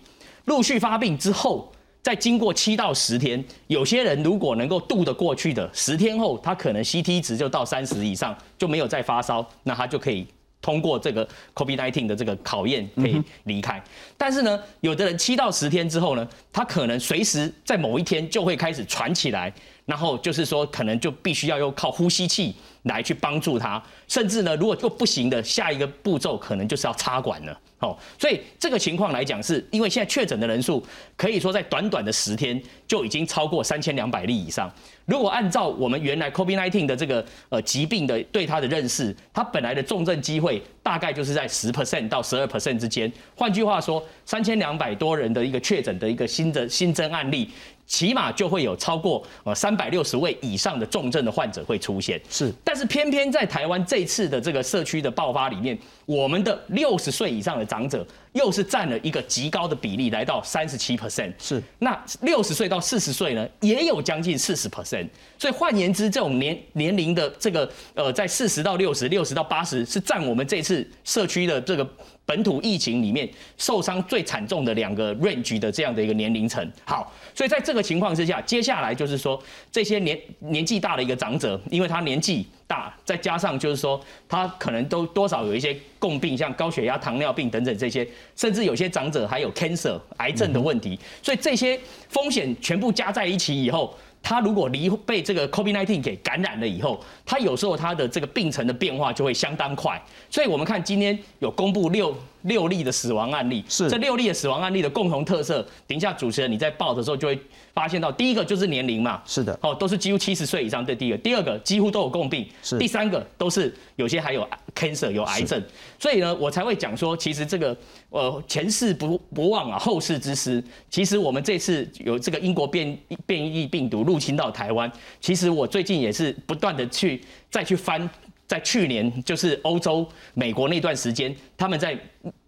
[0.45, 1.71] 陆续发病之后。
[2.06, 10.28] 在经过七到十天，有些人如果能够度得过去的，十天后他可能 CT 值就到三十以上，就没有再发烧，那他就可以
[10.62, 13.84] 通过这个 COVID-19 的这个考验，可以离开。
[14.15, 19.52] 但是呢，有的人七到十天之后呢，他可能随时在某一天就会开始喘起来，
[19.86, 27.60] 然后就是说可能就必须要用靠呼吸器来去帮助他，甚至呢，如果又不行的，下一个步骤可能就是要插管了。
[27.80, 30.84] 哦，所以这个情况来讲，是因为现在确诊的人数
[31.17, 34.71] 可以说在短短的十天就已经超过三千两百例以上。
[35.06, 43.12] 如果按照我们原来 COVID-19 的这个呃疾病的对它的认识，它本来的重症机会大概就是在十 percent 到十二 percent 之间。
[43.36, 47.52] 换句话说，三千两百多人的一个确诊的一个新的新增案例。
[47.88, 52.52] 起码就会有超过呃三百六十位以上的重症的患者会出现，是。
[52.63, 61.32] 但是偏偏在台湾这次的这个社区的爆发里面，我们的六十岁以上的长者又是占了一个极高的比例，来到三十七 percent。
[61.38, 61.62] 是。
[61.80, 65.08] 那六十岁到四十岁呢，也有将近四十 percent。
[65.38, 71.88] 所以换言之，这种年年龄的这个呃，在四十到六十、六十到八十，是占我们这次社区的这个。
[72.25, 93.95] 本土疫情里面受伤最惨重的两个 range 的这样的一个年龄层，好，所以在这个情况之下，接下来就是说这些年年纪大的一个长者，因为他年纪大，再加上就是说他可能都多少有一些共病，像高血压、糖尿病等等这些，甚至有些长者还有 cancer 癌症的问题，所以这些风险全部加在一起以后。
[94.25, 100.01] 他如果离被这个 COVID-19 给感染了以后，他有时候他的这个病程的变化就会相当快。
[100.31, 102.11] 所以我们看今天有公布六
[102.45, 105.63] 六例的死亡案例，是这六例的死亡案例的共同特色。
[105.86, 107.39] 等一下主持人你在报的时候就会
[107.73, 115.62] 发现到，第一个就是年龄嘛，是的，哦，都是几乎七十岁以上的第一个，第二个几乎都有共病，是第三个都是有些还有 cancer 有癌症。
[115.99, 117.77] 所以呢，我才会讲说，其实这个。
[118.12, 120.63] 呃，前世不不忘啊，后世之师。
[120.89, 128.10] 其实我们这次有这个英国变变异病毒入侵到台湾，其实我最近也是不断的去再去翻，
[128.47, 131.97] 在去年就是欧洲、美国那段时间，他们在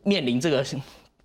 [0.03, 0.65] 面临这个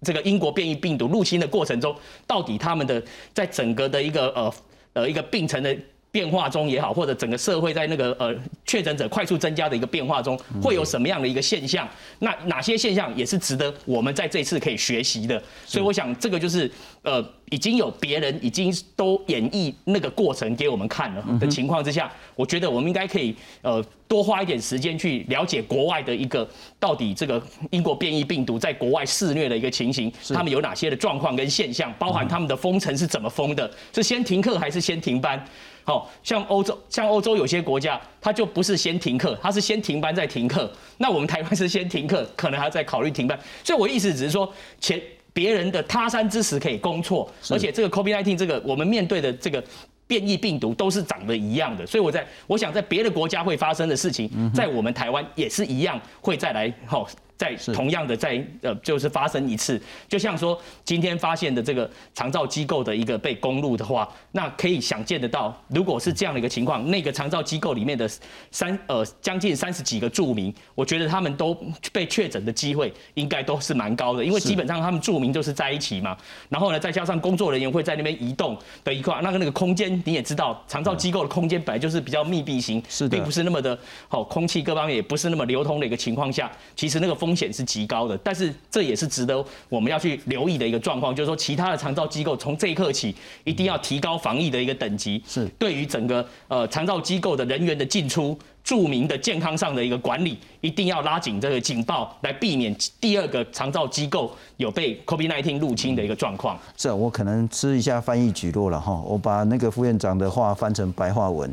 [0.03, 1.95] 这个英国变异病毒入侵的过程中，
[2.27, 4.55] 到底他们的在整个的一个呃
[4.95, 5.77] 呃一个病程的。
[6.13, 8.33] 变化中也好，或者整个社会在那个呃
[8.65, 11.89] 确诊者快速增加的一个变化中，会有什么样的一个现象？
[12.21, 15.43] 那哪些现象也是值得我们在这次可以学习的？
[15.67, 16.71] 所以我想这个就是
[17.03, 17.25] 呃。
[17.53, 26.49] 已经有别人已经都演绎那个过程给我们看了的情况之下，我觉得我们应该可以呃多花一点时间去了解国外的一个
[26.81, 35.45] 到底这个英国变异病毒在国外肆虐的一个情形，他们有哪些的状况跟现象，包含他们的封城是怎么封的，是先停课还是先停班？
[35.85, 40.71] 好像欧洲像欧洲有些国家，它就不是先停课，它是先停班再停课。
[40.99, 43.39] 那我们台湾是先停课，可能还要再考虑停班。
[43.65, 45.01] 所以我意思只是说前。
[45.35, 49.65] 别人的他山之石可以攻错，而且这个 COVID-19 这个我们面对的这个
[50.07, 57.09] 变异病毒都是长得一样的，所以我在我想在别的国家会发生的事情，在我们台湾也是一样会再来吼。
[57.43, 68.09] 在同样的在呃就是发生一次，就像说今天发现的这个长照机构的一个被攻入的话，那可以想见得到，如果是这样的一个情况，那个长照机构里面的
[68.53, 71.53] 三呃将近三十几个住民，我觉得他们都
[71.91, 76.17] 被确诊的机会应该都是蛮高的，因为基本上他们住民就是在一起嘛，
[76.49, 83.77] 然后呢再加上工作人员会在那边移动的一块，那个那个空间你也知道，长照机构的空间本来就是比较密闭型，并不是那么的
[84.07, 87.32] 好，空气各方面也不是那么流通的一个情况下，其实那个风。
[87.33, 106.59] 风险是极高的，但是这也是值得我们要去留意的一个状况，就是说，其他的长照机构从这一刻起，一定要提高防疫的一个等级，是对于整个呃长照机构的人员的进出、著名的健康上的一个管理，一定要拉紧这个警报，来避免第二个长照机构有被 COVID-19 入侵的一个状况。
[106.77, 111.51] 是啊，我可能吃一下翻译举落了哈，我把那个副院长的话翻成白话文，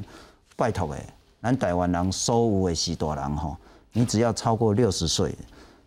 [0.57, 1.01] 拜托诶，
[1.41, 3.57] 咱台湾人所有的许多人哈，
[3.93, 5.33] 你只要超过六十岁。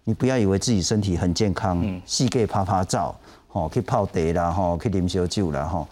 [0.05, 3.15] 你不要以为自己身体很健康，细个拍拍照，
[3.49, 5.87] 吼，去泡茶啦，吼，去啉烧酒啦，吼，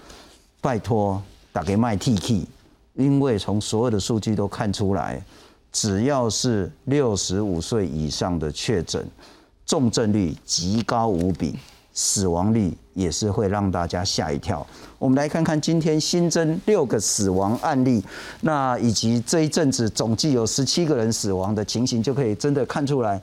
[0.61, 2.47] 拜托，大家卖 T K，
[2.95, 5.23] 因为从所有的数据都看出来，
[5.71, 9.07] 只要是六十五岁以上的确诊，
[9.65, 11.57] 重症率极高无比，
[11.95, 14.67] 死亡率也是会让大家吓一跳。
[14.99, 18.05] 我们来看看今天新增六个死亡案例，
[18.41, 23.21] 那以及这一阵子总计有十七个人死亡的情形，就可以真的看出来，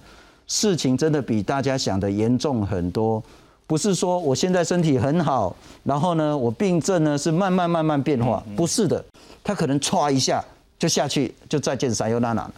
[0.47, 3.21] 事情真的比大家想的严重很多。
[3.67, 9.03] 不是说我现在身体很好，然后呢，我病症呢是慢慢慢慢变化，不是的，
[9.43, 10.41] 他可能歘一下
[10.79, 12.49] 就下去，就再见撒尤娜娜。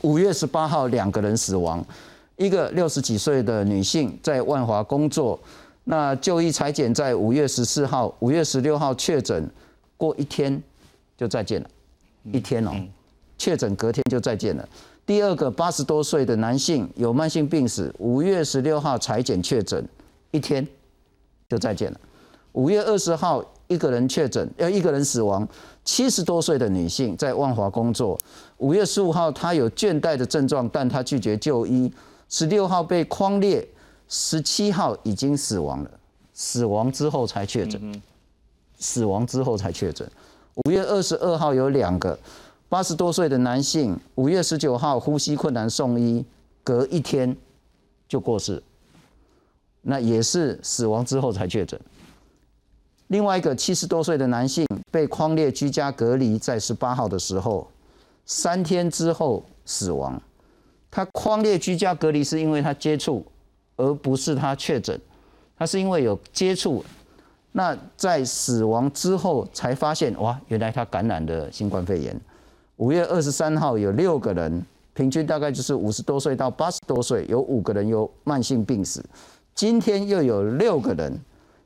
[0.00, 1.84] 五月十八号两个人死亡，
[2.36, 5.38] 一个六十几岁的女性在万华工作，
[5.84, 9.46] 那就医裁剪在五月十四号、五月十六号确诊，
[9.98, 10.62] 过一天
[11.18, 11.68] 就再见了，
[12.32, 12.72] 一天哦，
[13.36, 14.66] 确诊隔天就再见了。
[15.06, 19.86] 第二个八十多岁的男性有慢性病史，五月十六号裁剪确诊。
[20.30, 20.66] 一天
[21.48, 22.00] 就再见了。
[22.52, 25.46] 五月二十号，一个人确诊，要一个人死亡，
[25.84, 28.18] 七十多岁的女性在万华工作。
[28.58, 31.92] 五月十五号，她有倦怠的症状，但她拒绝就医。
[32.28, 33.64] 十六号被框列，
[34.08, 35.90] 十七号已经死亡了，
[36.32, 38.02] 死亡之后才确诊，
[38.78, 40.10] 死亡之后才确诊。
[40.64, 42.18] 五月二十二号有两个
[42.74, 46.24] 八十多岁的男性，五月十九号呼吸困难送医，
[46.64, 47.36] 隔一天
[48.08, 48.60] 就过世。
[49.82, 51.80] 那也是死亡之后才确诊。
[53.06, 57.70] 另外一个七十多岁的男性被框列居家隔离，在十八号的时候，
[58.26, 60.20] 三天之后死亡。
[60.90, 63.24] 他框列居家隔离是因为他接触，
[63.76, 65.00] 而不是他确诊。
[65.56, 66.84] 他是因为有接触，
[67.52, 72.20] 那在死亡之后才发现，哇，原来他感染了新冠肺炎。
[72.78, 79.00] 五月二十三号有六个人，平均大概就是五十多岁到八十多岁，有五个人有慢性病史。
[79.54, 81.16] 今天又有六个人，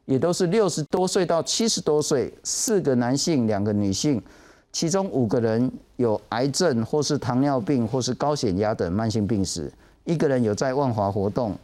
[0.04, 4.22] 也都是六十多岁到七十多岁，四个男性，两个女性，
[4.70, 9.72] 其中五个人有癌症或是糖尿病或是高血压等慢性病史，
[10.04, 11.56] 一个人有在万华活动，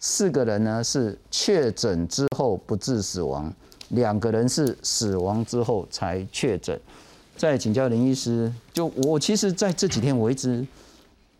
[0.00, 3.52] 四个人呢是确诊之后不治死亡，
[3.90, 6.76] 两个人是死亡之后才确诊。
[7.38, 10.66] 再请教林医师，就我其实在这几天我一直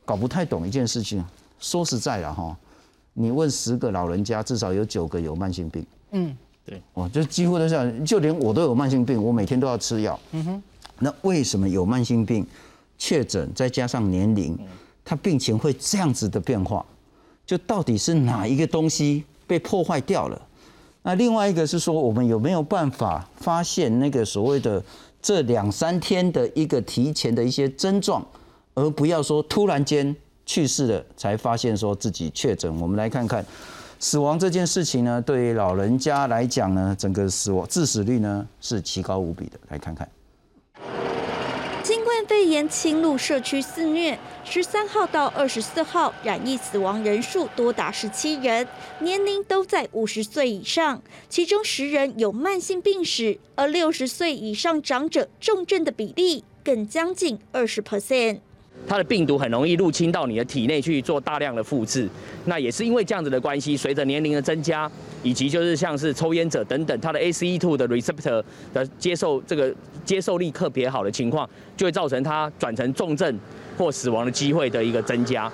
[0.05, 1.23] 搞不太懂一件事情，
[1.59, 2.57] 说实在的哈。
[3.13, 5.85] 你问十个老人家，至少有九个有慢性病。
[6.13, 10.19] 嗯，对，哦，就几乎都是，就连我都有慢性病，我每天都要吃药。
[10.31, 10.63] 嗯哼，
[11.01, 12.47] 那为什么有慢性病
[12.97, 14.57] 确诊，再加上年龄，
[15.05, 16.87] 他病情会这样子的变化？
[17.45, 20.41] 就到底是哪一个东西被破坏掉了？
[21.03, 24.81] 那另外一个是说，我们有没有办法发现那个所谓的
[25.29, 28.27] 这两三天的一个提前的一些症状，
[28.73, 30.17] 而不要说突然间。
[30.47, 32.75] 去世了才发现说自己确诊。
[32.81, 33.45] 我们来看看
[34.01, 39.59] 死亡这件事情呢，对于老人家来讲呢，整个死亡致死率呢是奇高无比的。
[39.69, 40.09] 来看看，
[42.29, 48.69] 肺炎侵入社区肆虐，十三号到二十四号染疫死亡人数多达十七人，
[49.01, 58.41] 年龄都在五十岁以上，其中十人有慢性病史，而六十岁以上长者重症的比例更将近二十 percent。
[58.87, 62.09] 它的病毒很容易入侵到你的体内去做大量的复制，
[62.47, 64.91] 那也是因为这样子的关系，随着年龄的增加，
[65.23, 73.39] 以及就是像是抽烟者等等，它的 ACE2 的 receptor 的接受这个接受力特别好的情况，就会造成它转成重症
[73.77, 75.53] 或死亡的机会的一个增加。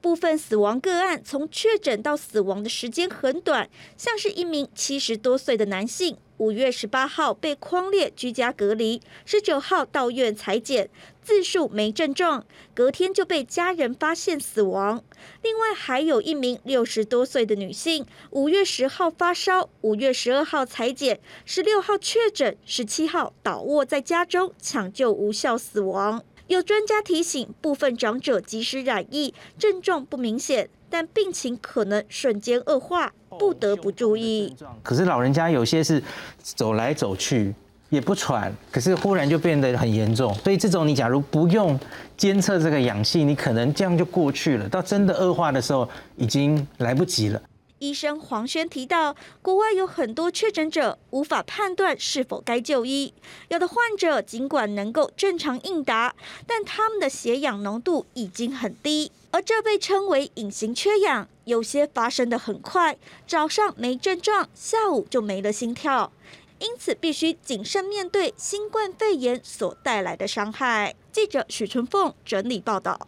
[0.00, 10.88] 部分死亡个案从确诊到死亡的时间很短，像是一名七十多岁的男性，五月十八号被框列居家隔离，十九号到院裁剪，
[11.20, 15.02] 自述没症状，隔天就被家人发现死亡。
[15.42, 26.22] 另外还有一名六十多岁的女性，五月十号发烧，五月十二号裁剪，十六号确诊，十七号倒卧在家中抢救无效死亡。
[26.46, 34.54] 有专家提醒，部分长者即使染疫，症状不明显，但病情可能瞬间恶化，不得不注意。
[34.82, 36.02] 可是老人家有些是
[36.42, 37.54] 走来走去
[37.90, 41.78] 也不喘，可是忽然就变得很严重，所以这种你假如不用
[42.16, 47.40] 监测这个氧气，你可能这样就过去了，到真的恶化的时候已经来不及了。
[47.78, 53.14] 医生黄轩提到，国外有很多确诊者无法判断是否该就医，
[53.50, 61.28] 有的患者尽管能够正常应答，但他们的血氧浓度已经很低，而这被称为隐形缺氧。
[61.44, 66.12] 有些发生的很快，早上没症状，下午就没了心跳，
[66.58, 70.94] 因此必须谨慎面对新冠肺炎所带来的伤害。
[71.10, 72.98] 记者许春凤整理报道。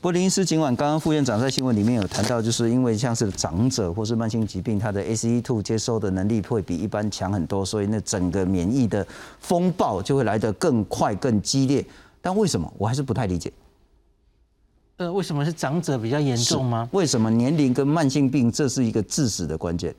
[0.00, 9.06] 柏林斯尽管刚刚副院长在新闻里面有谈到，就是因为像是长者或是慢性疾病，他的 ACE2 接收的能力会比一般强很多，所以那整个免疫的
[9.40, 11.82] 风暴就会来得更快、更激烈。
[12.20, 12.70] 但为什么？
[12.76, 13.50] 我还是不太理解。
[14.96, 16.88] 呃，为什么是长者比较严重吗？
[16.92, 19.94] 为什么年龄跟慢性病这是一个致死的关键？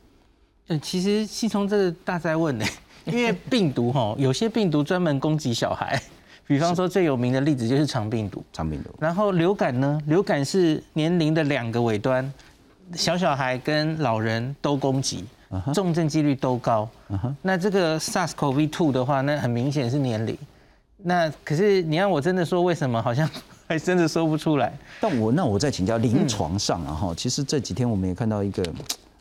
[0.67, 2.65] 嗯，其实系聪这个大在问呢，
[3.05, 6.01] 因为病毒哈，有些病毒专门攻击小孩，
[6.47, 8.43] 比方说最有名的例子就是肠病毒。
[8.53, 8.89] 肠病毒。
[8.99, 12.33] 然后流感呢，流感是年龄的两个尾端，
[12.93, 15.25] 小小孩跟老人都攻击，
[15.73, 16.89] 重症几率都高。
[17.41, 20.37] 那这个 SARS-CoV-2 的话，那很明显是年龄。
[20.97, 23.29] 那可是你让我真的说为什么，好像
[23.67, 24.77] 还真的说不出来。
[24.99, 28.63] 但我那我再请教临床上啊哈，其实这几天我们也看到一个。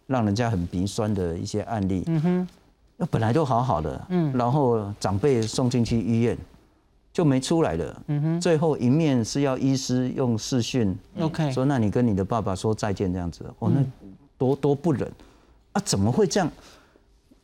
[0.07, 2.49] 让人家很鼻酸的一些案例，嗯哼，
[2.99, 6.37] 那本来都好好的，嗯，然后长辈送进去医院
[7.11, 13.83] 就没出来了，嗯哼，最后一面是要医师用视讯，OK，说那你跟你的爸爸说再见这样子，哦，那
[14.37, 15.11] 多多不忍
[15.73, 16.53] 啊，怎么会这样？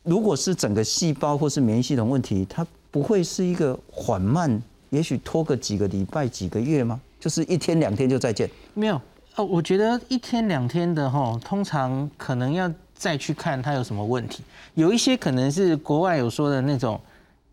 [0.03, 4.61] 如果是整个细胞或是免疫系统问题，它不会是一个缓慢，
[4.91, 6.99] 也许拖个几个礼拜、几个月吗？
[7.19, 8.49] 就是一天两天就再见？
[8.73, 9.01] 没有。
[9.35, 14.43] 哦，我觉得一天两天的哈，通常可能要再去看他有什么问题。
[14.75, 16.99] 有一些可能是国外有说的那种，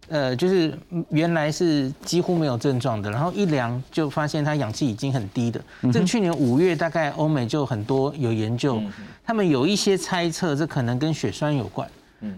[0.08, 0.76] 呃，就是
[1.10, 5.60] 原来是几乎没有症状的，然后一量就发现他氧气已经很低的。
[5.92, 8.82] 这个去年五月大概欧美就很多有研究，
[9.24, 11.88] 他们有一些猜测，这可能跟血栓有关。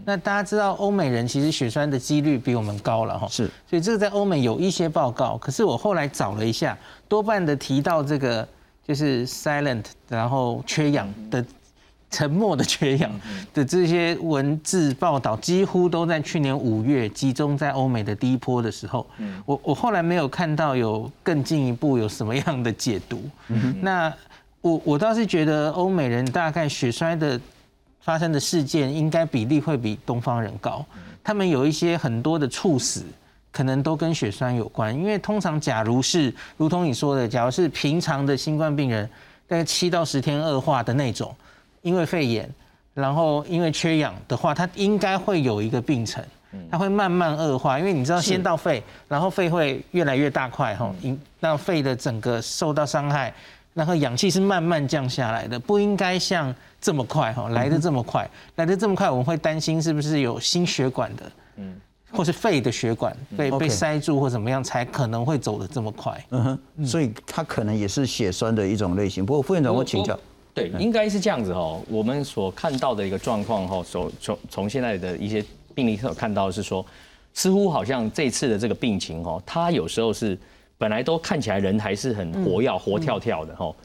[0.05, 6.77] 那大家知道欧美人其实血栓的几率比我们高了哈，是，所以这个在欧美有一些报告，可是我后来找了一下，
[7.09, 8.47] 多半的提到这个。
[8.83, 11.45] 就是 silent，然后缺氧的
[12.11, 13.09] 沉默的缺氧
[13.55, 19.07] 的这些文字报道，几乎都在去年五月集中在欧美的第一波的时候。
[19.47, 23.23] 我我后来没有看到有更进一步有什么样的解读。
[23.81, 24.13] 那
[24.61, 27.41] 我我倒是觉得欧美人大概血栓的
[28.01, 30.85] 发生的事件应该比例会比东方人高，
[31.23, 33.05] 他们有一些很多的猝死。
[33.53, 39.05] 可能都跟血栓有关，因为通常假如是如同你说的，假如是平常的新冠病人，
[39.49, 41.35] 大概七到十天恶化的那种，
[41.83, 42.49] 因为肺炎，
[42.95, 46.25] 然后因为缺氧的话，它应该会有一个病程，
[46.71, 50.95] 它会慢慢恶化，因为你知道先到肺，然后肺会越来越大块哈，
[51.41, 53.35] 让肺的整个受到伤害，
[53.75, 61.77] 然后氧气是慢慢降下来的，不应该像这么快哈，来的这么快，来的这么快，我们会担心是不是有心血管的，嗯。
[62.13, 66.27] 或是肺的血管被被塞住或怎么样，才可能会走得这么快。
[66.31, 66.43] 嗯
[66.77, 69.25] 哼，所以它可能也是血栓的一种类型。
[69.25, 70.19] 不过副院长，我请教，
[70.53, 71.81] 对，应该是这样子哦。
[71.89, 75.41] 我们所看到的一个状况哈，从从从现在的一些
[75.73, 76.85] 病例所看到是说，
[77.33, 80.37] 似乎好像这次的这个病情哦，它有时候是
[80.81, 83.77] 本来都看起来人还是很活跃、活跳跳的吼，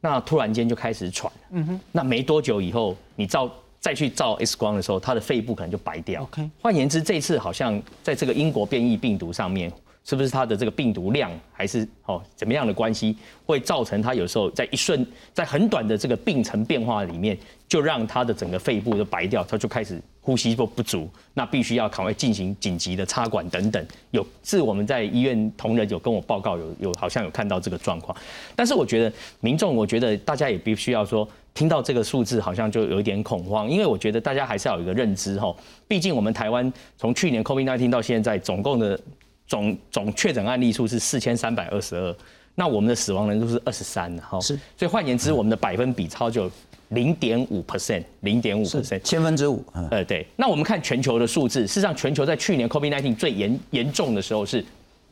[0.00, 1.32] 那突然间就开始喘。
[1.50, 3.50] 嗯哼，那没多久以后，你照。
[3.80, 6.22] 再去照 X 光的时候，他的肺部可能就白掉。
[6.22, 9.70] OK，换言之，这次好像在这个英国变异病毒上面，
[10.04, 17.36] 是不是它的这个病毒量还是哦怎么样的关系，会造成它有时候在一瞬，在很短的这个病程变化里面，
[17.66, 23.86] 就让它的整个肺部都白掉，它就开始呼吸不不足，那必须要赶快进行紧急的插管等等。
[24.10, 28.16] 有是我们在医院同仁有跟我报告，有有好像有看到这个状况。
[28.54, 31.28] 但是我觉得民众，我觉得大家也必须要说。
[31.54, 35.54] 听到这个数字好像就有一点恐慌，因为我觉得大家还是要有一个认知哈，
[35.86, 38.98] 毕竟我们台湾从去年 COVID-19 到现在，总共的
[39.54, 42.16] 总总确诊案例数是四千三百二十二，
[42.56, 46.50] 那我们的死亡人数是二十三哈，是，所以换言之，我们的百分比超就
[46.88, 54.64] 零点五 percent，零点五 percent，千分之五，呃对，那我们看全球的数字，事实上全球在去年 COVID-19 最严严重的时候是，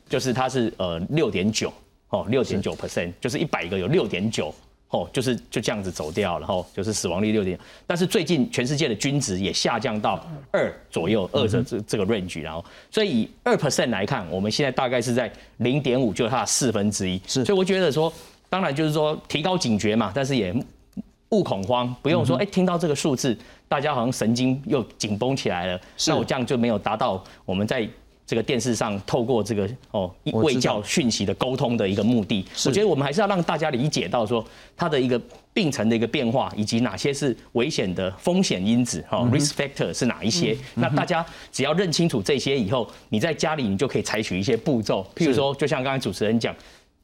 [0.09, 1.71] 就是它是呃六点九
[2.09, 4.53] 哦，六点九 percent，就是一百个有六点九。
[4.93, 17.19] 哦，就是就这样子走掉，然后就是死亡率六点，但是最近全世界的均值也下降到二左右，二这这这个 range，然后所以以二 percent 来看，我们现在大概是在零点五，就是它的四分之一。
[17.25, 18.13] 是，所以我觉得说，
[18.51, 20.55] 当然就是说提高警觉嘛，但是也
[21.29, 23.35] 勿恐慌，不用说哎，听到这个数字，
[23.67, 27.89] 大家好像神经又紧绷起来了，那我这样就没有达到我们在。
[28.25, 34.43] 这个电视上透过这个哦卫教讯息的沟通的一个目的，我觉得我们还是要让大家理解到说
[34.75, 35.21] 它的一个
[35.53, 40.57] 病程的一个变化，以及哪些是危险的风险因子哈，risk factor 是哪一些？
[40.75, 46.55] 那大家只要认清楚这些以后，你在家里你就可以采取一些步骤，譬如说，就像刚才主持人讲。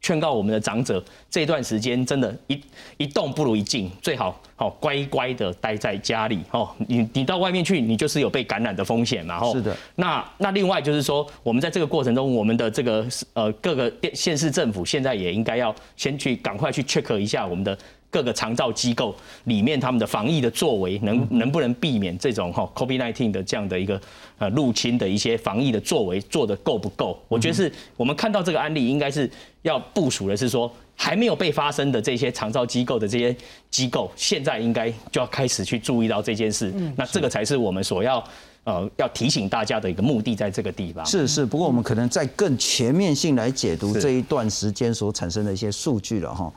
[0.02, 2.62] 劝告我们的长者，这段时间真的，一
[2.98, 6.70] 一动不如一静，最好好乖乖的待在家里哦。
[6.88, 9.44] 你你到外面去，你就是有被感染的风险嘛。
[9.52, 9.76] 是的。
[9.96, 17.78] 那那另外就是说，我们在这个过程中，我们的这个呃各个县市政府现在也应该要先去赶快去 check 一下我们的。
[18.12, 24.02] 各个长照机构里面，他们的防疫的作为能能不能避免这种哈 COVID-19 的这样的一个
[24.38, 27.20] 呃入侵的一些防疫的作为做的够不够？
[27.28, 29.30] 我觉得是我们看到这个案例，应该是
[29.62, 33.36] 要部署的是说，还没有被发生的这些长照机构的这些
[33.70, 36.74] 机构，现在应该就要开始去注意到这件事。
[36.96, 38.24] 那这个才是我们所要
[38.64, 41.06] 呃要提醒大家的一个目的，在这个地方。
[41.06, 46.52] 是是，不过我们可能在更全面性来解读这一段时间所产生的一些数据了哈。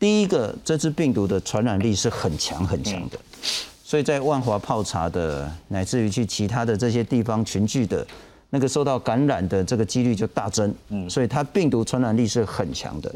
[0.00, 3.18] 第一个，这支病毒的传染力是很强很强的，
[3.84, 8.04] 所以在万华泡茶的，乃至于去其他的这些地方群聚的。
[8.52, 13.14] 那个受到感染的这个几率就大增，嗯，所以它病毒传染力是很强的。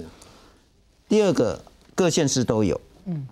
[1.08, 1.60] 第二个，
[1.92, 3.26] 各县市都有，嗯。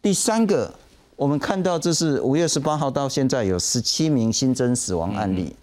[0.00, 0.72] 第三个，
[1.14, 5.54] 我们看到这是五月十八号到现在有十七名新增死亡案例，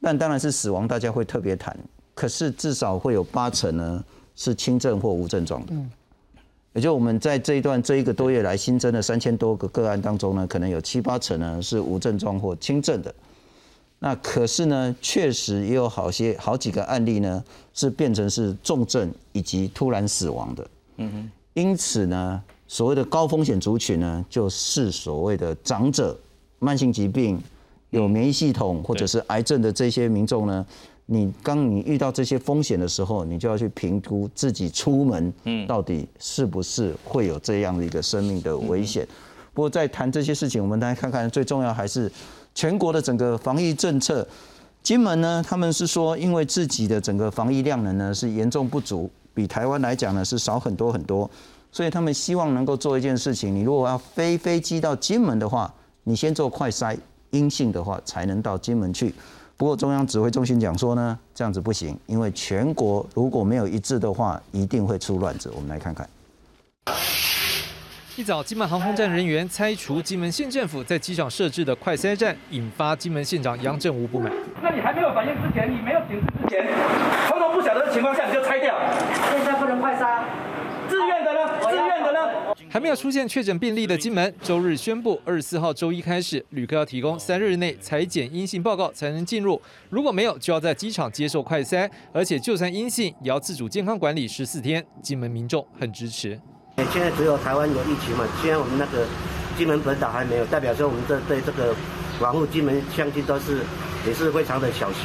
[0.00, 1.76] 但当然是死亡，大家会特别谈。
[2.14, 4.02] 可是至少会有八成呢
[4.34, 5.90] 是轻症或无症状的，嗯。
[6.76, 13.12] 也就我们在这一段这一个多月来新增的三千多个个案当中呢，可能有七八成呢是无症状或轻症的。
[13.98, 20.68] 那可是呢，确实也有好些好几个案例呢，是变成是重症以及突然死亡的。
[20.98, 21.30] 嗯哼。
[21.54, 26.14] 因此呢，所谓的高风险族群呢，就是所谓的长者、
[26.58, 27.42] 慢性疾病、
[27.88, 30.66] 有免疫系统或者是癌症的这些民众呢，
[31.06, 39.06] 你当你遇到这些风险的时候，你就要去评估自己出门，嗯，到底是不是会有这样的一个生命的危险。
[39.54, 42.12] 不过在谈这些事情，我们大家看看，最重要还是。
[42.54, 44.26] 全国的整个防疫政策，
[44.82, 51.30] 金门呢，他们是说，因为自己的整个防疫量能呢是严重不足，比台湾来讲呢是少很多很多，
[51.70, 55.70] 所以他们希望能够做一件事情，你如果要飞飞机到金门的话，
[56.04, 56.96] 你先做快筛，
[57.32, 59.14] 阴性的话才能到金门去。
[59.58, 65.50] 不过中央指挥中心讲说呢，这样子不行，因为全国如果没有一致的话，一定会出乱子。
[65.56, 66.06] 我们来看看。
[68.16, 74.30] 一早，金门航空站人员拆除金门县政府在机场设置的快筛站，引发金门县长杨振武不满。
[74.62, 76.66] 那你还没有反应之前，你没有警示之前，
[77.28, 78.74] 通通不晓得的情况下，你就拆掉？
[79.30, 80.20] 现在不能快筛？
[82.68, 94.84] 还没有出现确诊病例的金门，周日宣布，二十四号周一开始，旅客要提供三日内裁剪阴性报告才能进入，如果没有，就要在机场接受快筛，而且就算阴性，也要自主健康管理十四天。
[95.00, 96.38] 金门民众很支持。
[96.92, 99.06] 现在只有台湾有疫情嘛，现在我们那个
[99.56, 101.74] 金门本岛还没有，代表说我们这对这个
[102.20, 103.62] 保护金门相亲都是
[104.06, 105.02] 也是非常的小心。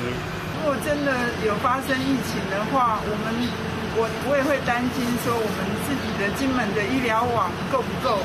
[0.61, 1.11] 如果真的
[1.43, 3.49] 有发生疫情的话，我们
[3.97, 8.19] 我我也会担心说我们自己的金门的医疗网够不够。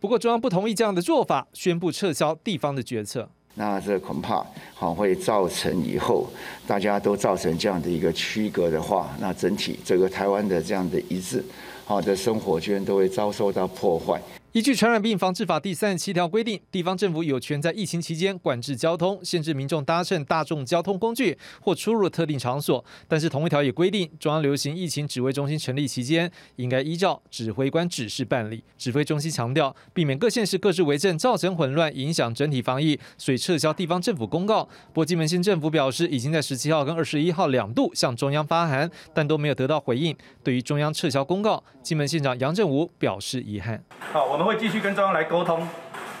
[0.00, 3.28] 不过中央不同意这样的做法，宣布撤销地方的决策。
[3.56, 4.42] 那这恐怕
[4.74, 6.26] 好会造成以后
[6.66, 11.44] 大家都造成这样的一个区隔的话，那整体这个台湾的这样的一致。
[11.84, 14.18] 好的生活居然都会遭受到破坏。
[14.56, 22.82] 依据《传染病防治法》第三十七条规定，地方政府有权在疫情期间管制交通，限制民众搭乘大众交通工具或出入特定场所。
[23.06, 28.64] 但是同一条也规定，中央流行疫情指挥中心成立期间，应该依照指挥官指示办理。
[28.78, 34.64] 指挥中心强调，避免各县市各自为政，造成混乱，影响整体防疫，所以撤销地方政府公告。
[34.64, 40.16] 不过金门县政府表示，已经在十七号跟二十一号两度向中央发函，但都没有得到回应。
[40.42, 43.84] 对于中央撤销公告，金门县长杨振武表示遗憾。
[44.00, 44.45] 好，我们。
[44.46, 45.60] 会继续跟中央来沟通，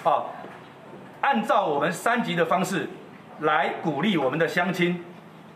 [0.02, 0.24] 啊，
[1.20, 2.88] 按照我们三级的方式
[3.42, 5.00] 来鼓励我们的乡亲，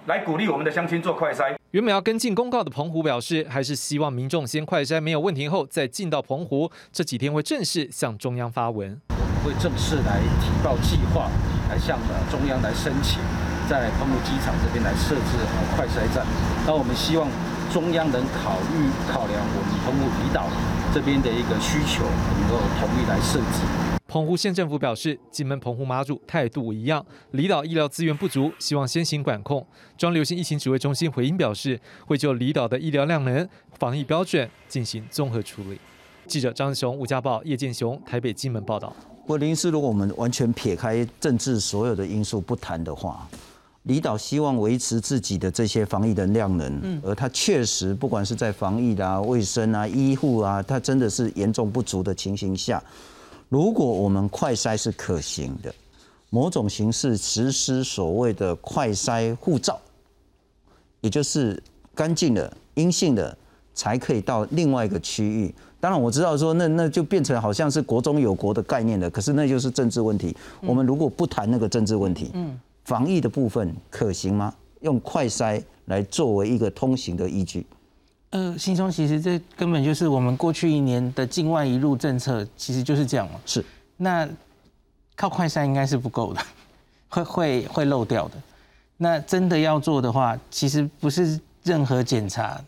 [0.07, 1.57] 来鼓励我们的乡亲做快筛。
[1.73, 6.71] 原本要跟进公告的澎湖表示，还是希望民众先快筛没有问题后再进到澎湖。
[6.93, 11.29] 这几天会正式向中央发文，我们会正式来提报计划，
[11.69, 11.99] 来向
[12.31, 13.19] 中央来申请，
[13.69, 15.39] 在澎湖机场这边来设置
[15.75, 16.25] 快筛站。
[16.65, 17.29] 那我们希望
[17.73, 20.47] 中央能考虑考量我们澎湖离岛。
[20.93, 23.63] 这边的一个需求能够统一来设计。
[24.09, 29.65] 澎湖县政府表示，金门、澎湖、马祖态度一样，离岛医疗资源不足，希望先行管控。
[29.97, 35.79] 庄流行疫情指挥中心回应表示，会就离岛的医疗量能、防疫标准进行综合处理。
[36.27, 38.93] 记者张雄、吴家宝、叶建雄，台北、金门报道。
[39.27, 43.29] 我林师，如果我们完全撇开政治所有的因素不谈的话。
[43.85, 52.83] 离岛希望维持自己的这些防疫的量能，而它确实不管是在防疫啊、卫生啊、医护啊，它真的是严重不足的情形下，
[53.49, 55.75] 如果我们快筛是可行的，
[56.29, 59.81] 某种形式实施所谓的快筛护照，
[61.01, 61.61] 也就是
[61.95, 63.35] 干净的、阴性的
[63.73, 65.55] 才可以到另外一个区域。
[65.81, 70.37] 当然我知道说那那就变成好像是国中有国的概念了，可是那就是政治问题。
[70.61, 72.61] 我们如果不谈那个政治问题，嗯。
[72.91, 74.53] 防疫的部分可行吗？
[74.81, 77.65] 用快筛来作为一个通行的依据？
[78.31, 83.39] 呃，心中其实这根本就是我们过去一年的境外一路政策，其实就是这样嘛。
[83.47, 83.65] 是，
[83.97, 84.29] 那
[85.15, 86.41] 靠快筛应该是不够的，
[87.09, 88.35] 会会会漏掉的。
[88.97, 92.61] 那真的要做的话，其实不是任何检查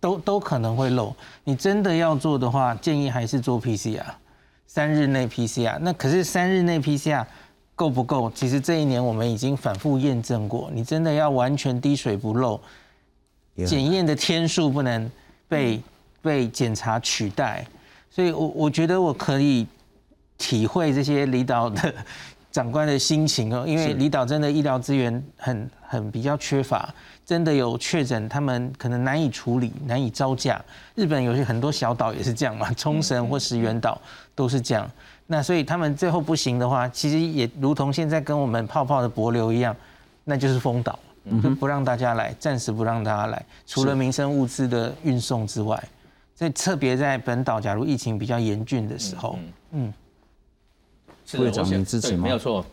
[0.00, 1.14] 都都可能会漏。
[1.44, 4.02] 你真的要做的话，建议还是做 PCR，
[4.66, 5.78] 三日内 PCR。
[5.80, 7.26] 那可是三日内 PCR
[7.76, 8.28] 够不够？
[8.34, 12.58] 其实这一年我们已经反复验证过，你真的要完全滴水不漏，
[13.66, 15.08] 检验的天数不能
[15.46, 15.80] 被
[16.20, 17.64] 被检查取代。
[18.10, 19.66] 所以我我觉得我可以
[20.38, 21.94] 体会这些离岛的
[22.50, 26.92] 长官的心情哦， 因为离岛真的医疗资源很很比较缺乏。
[27.26, 30.64] 真的有确诊，他们可能难以处理，难以招架。
[30.94, 34.00] 日本有些很多小岛也是这样嘛，冲绳或石垣岛
[34.34, 34.88] 都是这样。
[35.26, 39.74] 那所以他们最后不行的话，其实也如同现在跟我们泡泡的博流一样，
[40.24, 40.98] 那就是封岛，
[41.42, 43.44] 就不让大家来，暂时不让大家来。
[43.66, 45.82] 除了民生物资的运送之外，
[46.34, 49.38] 在特别在本岛，假如疫情比较严峻的时候，
[49.72, 49.92] 嗯，
[51.32, 52.22] 会长您支持吗？
[52.22, 52.64] 没有错，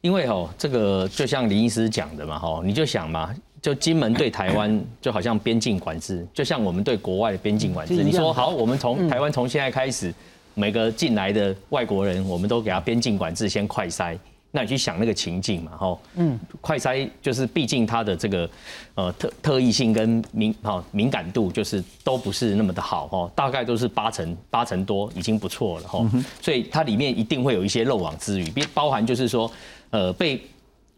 [0.00, 3.34] 因为哦，这个就像林医师讲的嘛，哈，你就想嘛。
[3.62, 7.94] 就金门对台湾 就好像边境管制，就像我们对国外的边境管制。
[7.94, 10.14] 你说好，我们从台湾从现在开始，
[10.56, 14.18] 每个进来的外国人，我们都给他边境管制，先快筛。
[14.50, 18.48] 那你去想那个情境嘛，吼，嗯，快筛就是毕竟它的这个
[18.94, 26.06] 呃特特异性跟敏哈敏感度就是都不是那么的好，吼，大概都是八成八成多已经不错了，吼，
[26.40, 29.50] 所以它里面一定会有一些漏网之鱼，包含就是说
[29.90, 30.40] 呃被。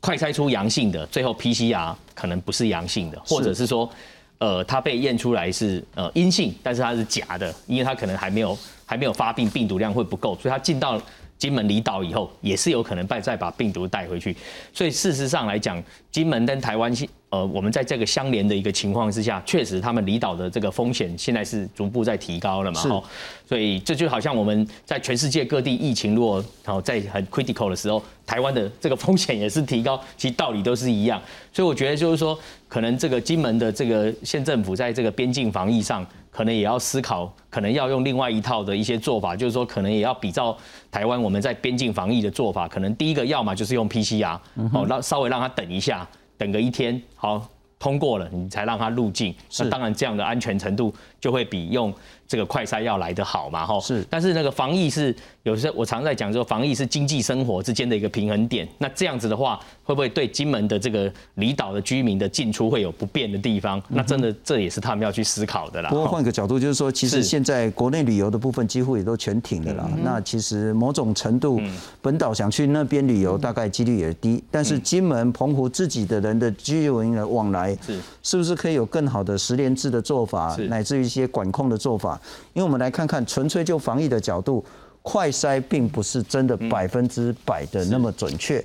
[0.01, 3.91] 快筛出阳性的，最后 PCR 可能不是阳性的，或者是说，
[4.39, 8.57] 呃，它被验出来是呃阴性，但是它是假的，因为它可能还没有
[8.89, 10.99] 还没有发病，病毒量会不够，所以他进到
[11.37, 14.35] 金门离岛以后，也是有可能再再把病毒带回去。
[14.73, 15.81] 所以事实上来讲，
[16.11, 16.91] 金门跟台湾
[17.31, 23.05] 呃，我们在这个相连的一个情况之下，确实他们离岛的这个风险现在是逐步在提高了嘛，哈，
[23.47, 31.21] 所以这就好像我们在全世界各地疫情如果好在很 critical 的时候，台湾的这个风险也是提高， 其实道理都是一样，
[31.53, 32.37] 所以我觉得就是说，
[32.67, 36.05] 可能这个金门的这个县政府在这个边境防疫上，
[36.39, 40.57] 可能也要思考，可能要用另外一套的一些做法，就是说可能也要比照
[40.89, 44.39] 台湾我们在边境防疫的做法，可能第一个要么就是用 PCR，
[44.73, 46.07] 哦，让稍微让他等一下。
[46.37, 47.45] 等个一天，好
[47.77, 49.35] 通过了，你才让他入境。
[49.59, 51.93] 那当然，这样的安全程度就会比用。
[52.29, 53.65] 这个快筛要来得好嘛？
[53.65, 54.05] 哈，是。
[54.11, 58.69] 但是那个防疫是有时候我常在讲说，防疫是经济生活之间的一个平衡点。
[58.77, 63.83] 那这样子的话，会不会对金门的这个离岛的居民的进出会有不便的地方？
[63.89, 65.89] 那真的这也是他们要去思考的啦。
[65.89, 69.91] 不过换个角度就是说，其实现在国内旅游的部分几乎也都全停了啦。
[70.05, 71.59] 那其实某种程度，
[72.03, 74.45] 本岛想去那边旅游，大概几率也低。
[74.51, 82.21] 但是金门、澎湖自己的人的居留人员往来，是是不是可以有更好的十连制的做法，乃至于一些管控的做法？
[82.53, 84.63] 因为我们来看看，纯粹就防疫的角度，
[85.01, 88.63] 快筛并不是真的百分之百的那么准确，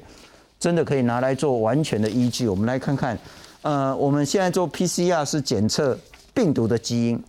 [0.60, 2.50] 真的可以拿来做完全的依据。
[2.50, 3.18] 我们来看看，
[3.62, 5.98] 呃，我们现在做 PCR 是检测
[6.34, 7.24] 病毒的基因，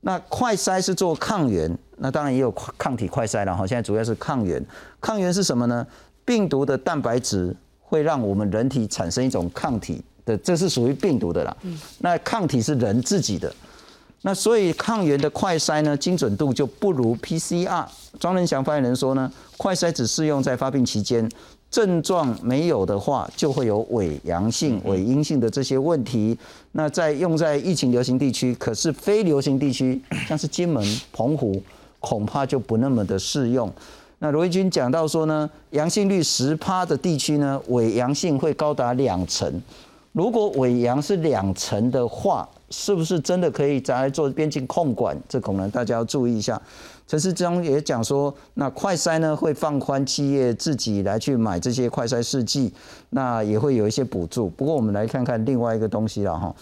[0.00, 3.64] 那快筛是做抗原，那当然也有抗体快筛了哈。
[3.64, 4.60] 现在主要是抗原，
[5.00, 5.86] 抗原是什么呢？
[6.24, 11.56] 病毒的蛋白质会让我们人体产生一种抗体的，这是属于病毒的啦。
[11.98, 13.54] 那抗体是人自己的。
[14.22, 17.86] 那所以抗原的快筛呢，精准度就不如 PCR。
[18.18, 21.30] 庄仁祥发言人说呢，快筛只适用在发病期间，
[21.70, 26.36] 症状没有的话，就会有伪阳性、伪阴性的这些问题。
[26.72, 31.62] 那在用在疫情流行地区，可是非流行地区，像是金门、澎湖，
[32.00, 33.70] 恐怕就不那么的适用。
[34.18, 39.62] 那罗毅军讲到说呢，阳性率十趴的地区呢，伪阳性会高达两成。
[40.16, 45.14] 如果尾阳是两层的话，是不是真的可以再来做边境控管？
[45.28, 46.58] 这可能大家要注意一下。
[47.06, 52.72] 陈世忠也讲说，那快筛呢会放宽企业自己来去买这些快筛试剂，
[53.10, 54.48] 那也会有一些补助。
[54.48, 56.56] 不过我们来看看另外一个东西了哈，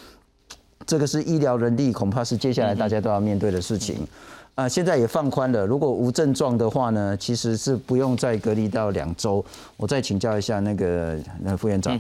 [0.85, 4.05] 这个是医疗人力，恐怕是接下来大家都要面对的事情。
[4.57, 9.45] 啊，现在也放宽了，如果无症状的话呢，其实是不用再隔离到两周。
[9.77, 11.97] 我再请教一下那个那副院长，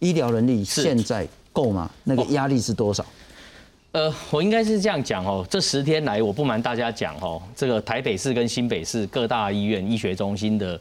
[0.00, 1.90] 医疗人力现在够吗？
[2.04, 3.04] 那个压力是多少？
[3.92, 10.80] 呃，我应该是这样讲哦，这十天来，我不瞒大家讲哦，这个台北市跟新北市各大医院、医学中心的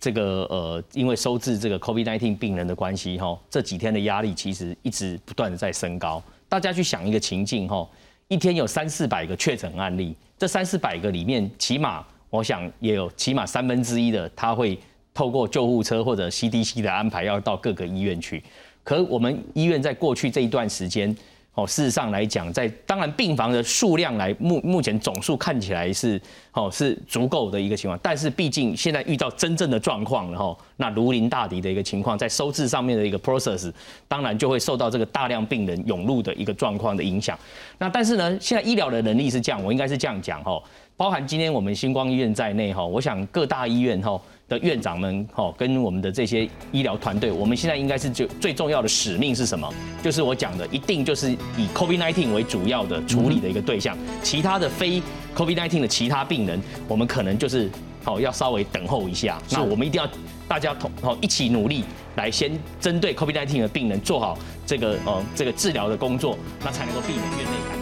[0.00, 6.22] 这个呃，因为收治这个 COVID-19 病人的关系哈，这几天的压力其实一直不断的在升高。
[6.48, 7.88] 大家去想一个情境哈，
[8.26, 14.76] 一天有三四百个确诊案例，这三四百个里面，起码我想也有起码三分之一的他会
[15.18, 18.40] 透过救护车或者 CDC 的安排要到各个医院去。
[18.84, 21.12] 可我们医院在过去这一段时间。
[21.54, 26.20] 哦，事实上来讲，在当然病房的数量来目目前总数看起来是
[26.52, 33.72] 哦是足够的一个情况，但是毕竟现在遇到真正的状况了哈，那如临大敌的一个情况，在收治上面的一个 process，
[34.06, 37.36] 当然就会受到这个大量病人涌入的一个状况的影响。
[37.78, 40.62] 那但是呢，现在医疗的能力是这样，我应该是这样讲哈，
[40.96, 44.20] 包含今天我们星光医院在内哈，我想各大医院哈。
[44.48, 49.72] 的院长们，哦，跟我们的这些医疗团队，我们现在应该是就最重要的使命是什么？
[50.02, 55.02] 就是我讲的，一定就是以 COVID-19 为主要的处理的一个对象，其他的非
[55.36, 57.70] COVID-19 的其他病人，我们可能就是
[58.02, 59.38] 好要稍微等候一下。
[59.50, 60.08] 那我们一定要
[60.48, 61.84] 大家同好一起努力，
[62.16, 67.77] 来先针对 COVID-19 的病人做好这个呃这个治疗的工作，那才能够避免院内感染。